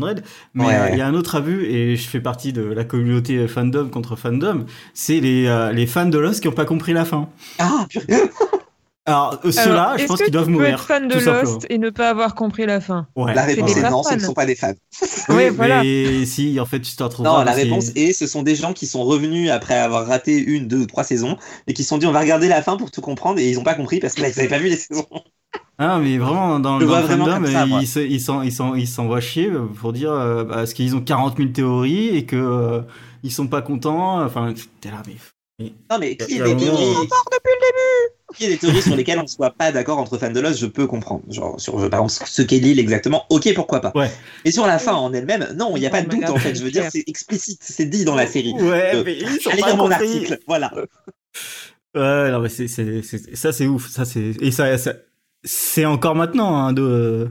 [0.53, 0.91] mais Ouais, euh, ouais.
[0.91, 3.89] il y a un autre abus, et je fais partie de la communauté euh, fandom
[3.89, 7.29] contre fandom, c'est les, euh, les fans de Lost qui n'ont pas compris la fin.
[7.57, 8.05] Ah, purée.
[9.05, 10.73] Alors, eux, Alors, ceux-là, je est-ce pense que qu'ils doivent tu peux mourir.
[10.75, 11.41] être fan de simplement.
[11.41, 13.07] Lost et ne pas avoir compris la fin?
[13.17, 13.33] Ouais.
[13.33, 14.73] La réponse est non, ce ne sont pas des fans.
[15.29, 15.83] Oui, Ouais, voilà.
[15.83, 17.25] Mais si, en fait, tu te retrouves.
[17.25, 20.67] Non, la réponse est ce sont des gens qui sont revenus après avoir raté une,
[20.67, 21.37] deux ou trois saisons
[21.67, 23.55] et qui se sont dit on va regarder la fin pour tout comprendre et ils
[23.57, 25.05] n'ont pas compris parce qu'ils n'avaient pas vu les saisons.
[25.79, 28.87] Ah, mais vraiment, dans, le fandom, comme ça, ils, se- ils s'en- ils s'en- ils
[28.87, 32.81] s'envoient chier pour dire euh, bah, parce qu'ils ont 40 000 théories et que euh,
[33.23, 34.23] ils sont pas contents.
[34.23, 35.69] Enfin, t'es là, mais.
[35.89, 36.65] Non mais qui Il y a a des
[38.41, 39.71] un moment- théories depuis le qui a des théories sur lesquelles on ne soit pas
[39.71, 41.23] d'accord entre fans de Lost, je peux comprendre.
[41.29, 43.91] Genre sur par exemple ce qu'est l'île exactement, ok pourquoi pas.
[43.95, 44.11] Ouais.
[44.45, 46.55] Mais sur la fin en elle-même, non, il n'y a pas de doute en fait.
[46.55, 48.53] Je veux dire, c'est explicite, c'est dit dans la série.
[48.53, 50.05] Ouais, Euh, mais ils sont Allez pas lire mon compris.
[50.15, 50.71] article, voilà.
[51.95, 53.87] Ouais, non, mais c'est, ça, c'est ouf.
[53.89, 54.95] Ça, c'est, et ça, ça-
[55.43, 57.29] c'est encore maintenant, hein, de,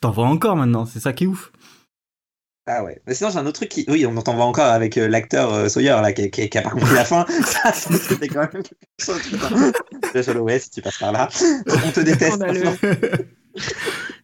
[0.00, 0.84] t'en vois encore maintenant.
[0.86, 1.52] C'est ça qui est ouf.
[2.66, 3.00] Ah ouais.
[3.06, 5.68] Mais sinon j'ai un autre truc qui, oui, on entend encore avec euh, l'acteur euh,
[5.68, 7.26] Sawyer là qui, qui, qui a pas compris la fin.
[7.44, 9.20] Ça c'était quand même quelque chose.
[9.20, 10.30] Putain.
[10.32, 11.28] Holloway, si tu passes par là,
[11.86, 12.36] on te déteste.
[12.36, 12.70] Scandaleux.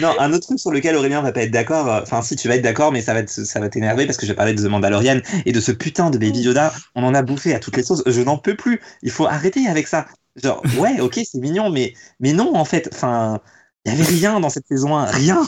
[0.00, 1.88] non, un autre truc sur lequel Aurélien va pas être d'accord.
[1.92, 4.16] euh, Enfin, si tu vas être d'accord, mais ça va, te- ça va t'énerver parce
[4.16, 6.72] que je vais parler de The Mandalorian et de ce putain de Baby Yoda.
[6.94, 8.02] On en a bouffé à toutes les sauces.
[8.06, 8.80] Je n'en peux plus.
[9.02, 10.06] Il faut arrêter avec ça.
[10.42, 12.88] Genre, ouais, ok, c'est mignon, mais, mais non, en fait.
[12.92, 13.40] Enfin,
[13.84, 15.04] il y avait rien dans cette saison 1.
[15.06, 15.42] Rien.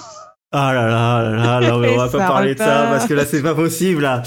[0.53, 3.40] Ah là là là là, on va pas parler de ça parce que là c'est
[3.40, 4.22] pas possible là.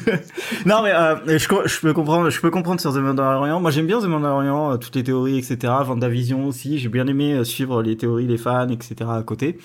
[0.64, 1.36] non mais euh, je,
[1.66, 3.60] je peux comprendre, je peux comprendre sur The Mandalorian.
[3.60, 5.58] Moi j'aime bien The Mandalorian, euh, toutes les théories etc.
[5.84, 8.94] Vendavision aussi, j'ai bien aimé euh, suivre les théories des fans etc.
[9.10, 9.58] à côté,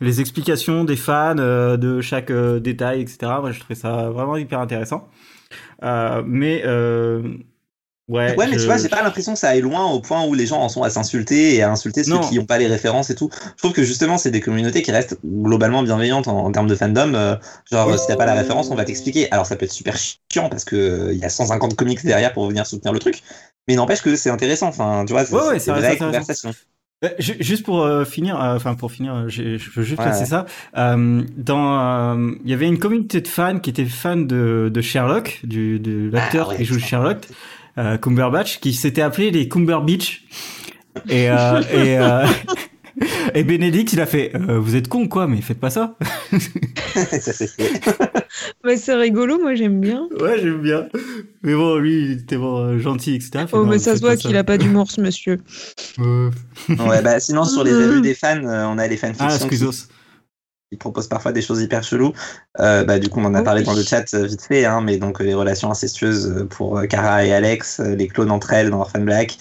[0.00, 3.18] les explications des fans euh, de chaque euh, détail etc.
[3.40, 5.08] Moi je trouvais ça vraiment hyper intéressant.
[5.82, 7.22] Euh, mais euh,
[8.10, 8.36] ouais.
[8.36, 10.34] Ouais, mais je- tu vois, j'ai pas l'impression que ça aille loin au point où
[10.34, 12.20] les gens en sont à s'insulter et à insulter ceux Non.
[12.20, 13.30] qui n'ont pas les références et tout.
[13.32, 16.74] Je trouve que justement, c'est des communautés qui restent globalement bienveillantes en, en termes de
[16.74, 17.14] fandom.
[17.14, 17.36] Euh,
[17.70, 19.30] genre, si t'as pas la référence, on va t'expliquer.
[19.32, 22.32] Alors, ça peut être super chiant parce que euh, il y a 150 comics derrière
[22.32, 23.22] pour venir soutenir le truc.
[23.68, 24.68] Mais n'empêche que c'est intéressant.
[24.68, 26.52] Enfin, tu vois, c'est Ouais, vraie conversation.
[27.02, 30.26] Euh, ju- Juste pour euh, finir, euh, enfin pour finir, euh, je veux juste placer
[30.26, 30.44] ça.
[30.76, 31.78] Euh, dans,
[32.18, 35.78] euh, il y avait une communauté de fans qui étaient fans de, de Sherlock, du,
[35.80, 36.78] de l'acteur Ah ouais, qui joue.
[36.78, 37.26] Sherlock,
[37.80, 40.24] euh, Cumberbatch, qui s'était appelé les Cumberbeach.
[41.08, 42.26] Et euh, et euh,
[43.34, 45.96] et Bénédicte, il a fait, euh, vous êtes con quoi, mais faites pas ça.
[48.64, 50.06] Mais c'est rigolo, moi j'aime bien.
[50.20, 50.86] Ouais, j'aime bien.
[51.42, 53.46] Mais bon, lui, il était bon, euh, gentil, etc.
[53.52, 55.40] Oh, non, mais ça se voit qu'il a pas d'humour, ce monsieur.
[55.98, 59.88] Ouais, bah, sinon, sur les abus des fans, on a les Ah, fanfictions qui, excuse
[60.70, 62.12] qui proposent parfois des choses hyper cheloues.
[62.60, 63.66] Euh, bah, du coup, on en a Oh parlé oui.
[63.66, 67.24] dans le chat euh, vite fait, hein, mais donc euh, les relations incestueuses pour Kara
[67.24, 69.36] et Alex, les clones entre elles dans Orphan Black.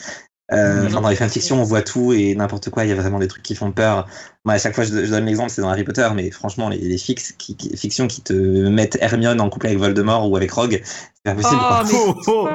[0.51, 2.83] Euh, enfin, dans les fanfictions, on voit tout et n'importe quoi.
[2.83, 4.07] Il y a vraiment des trucs qui font peur.
[4.45, 6.79] Moi, à chaque fois, je, je donne l'exemple, c'est dans Harry Potter, mais franchement, les,
[6.79, 10.49] les fix, qui, qui- fictions qui te mettent Hermione en couple avec Voldemort ou avec
[10.51, 11.61] Rogue, c'est pas possible.
[11.61, 11.91] Oh, mais
[12.27, 12.49] Oh, oh.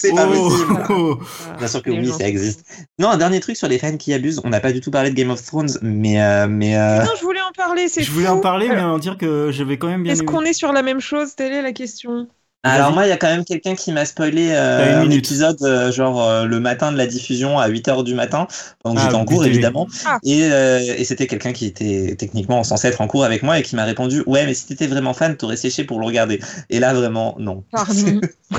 [0.00, 0.86] C'est pas Oh, possible.
[0.90, 1.18] oh.
[1.58, 2.64] Bien sûr que Les oui, ça existe.
[2.98, 4.40] Non, un dernier truc sur les fans qui abusent.
[4.44, 7.10] On n'a pas du tout parlé de Game of Thrones, mais euh, mais euh, Non,
[7.18, 9.78] je voulais en parler, c'est Je voulais en parler, mais Alors, en dire que j'avais
[9.78, 11.34] quand même bien Est-ce qu'on est sur la même chose?
[11.34, 12.28] Telle est la question.
[12.64, 15.92] Alors moi, il y a quand même quelqu'un qui m'a spoilé euh, un épisode euh,
[15.92, 18.48] genre euh, le matin de la diffusion à 8h du matin,
[18.82, 19.86] pendant que Ah, j'étais en cours évidemment.
[20.04, 20.18] Ah.
[20.24, 23.62] Et, euh, et c'était quelqu'un qui était techniquement censé être en cours avec moi et
[23.62, 26.40] qui m'a répondu ouais mais si t'étais vraiment fan t'aurais séché pour le regarder.
[26.68, 27.62] Et là vraiment non.
[27.70, 28.20] Pardon.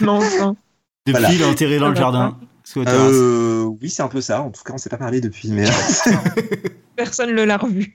[0.00, 0.56] non, enfin.
[1.06, 1.34] Depuis, Voilà.
[1.34, 2.38] il est enterré dans le va jardin.
[2.64, 3.12] Sous la terrasse.
[3.14, 4.42] Euh, oui c'est un peu ça.
[4.42, 5.48] En tout cas on s'est pas parlé depuis.
[5.50, 6.12] Mais euh,
[6.96, 7.90] Personne ne l'a revu.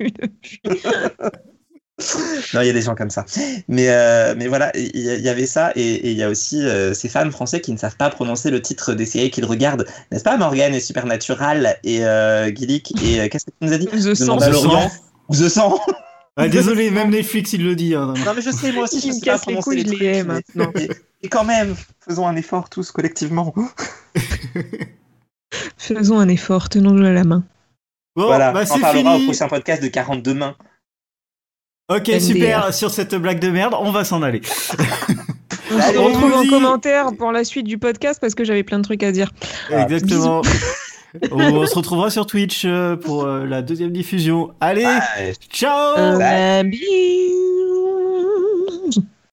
[2.54, 3.24] non il y a des gens comme ça.
[3.68, 7.08] Mais euh, mais voilà il y, avait ça et il y a aussi euh, ces
[7.08, 9.86] fans français qui ne savent pas prononcer le titre des séries qu'ils regardent.
[10.12, 13.78] N'est-ce pas Morgan et Supernatural et euh, Gillick et euh, qu'est-ce que tu nous as
[13.78, 13.86] dit?
[13.86, 14.22] The The.
[14.26, 14.90] Mandalorian
[15.30, 15.80] The Sang
[16.38, 17.94] Ah, désolé, même Netflix, il le dit.
[17.94, 18.14] hein.
[18.26, 19.88] Non mais je sais, moi aussi je me sais pas casse les couilles, les je
[19.88, 20.00] trucs.
[20.00, 20.72] les mais- maintenant.
[21.22, 21.76] Et, quand même,
[22.08, 23.54] faisons un effort tous collectivement.
[25.78, 27.44] Faisons un effort, tenons-le à la main.
[28.16, 29.26] Bon, voilà, bah, on c'est parlera au fini.
[29.28, 30.56] prochain podcast de 42 mains.
[31.90, 32.22] Ok, MDR.
[32.22, 32.74] super.
[32.74, 34.42] Sur cette blague de merde, on va s'en aller.
[35.72, 38.84] On se retrouve en commentaire pour la suite du podcast parce que j'avais plein de
[38.84, 39.32] trucs à dire.
[39.72, 40.42] Ah, Exactement.
[41.32, 44.52] On se retrouvera sur Twitch euh, pour euh, la deuxième diffusion.
[44.60, 44.88] Allez,
[45.50, 46.64] ciao Euh,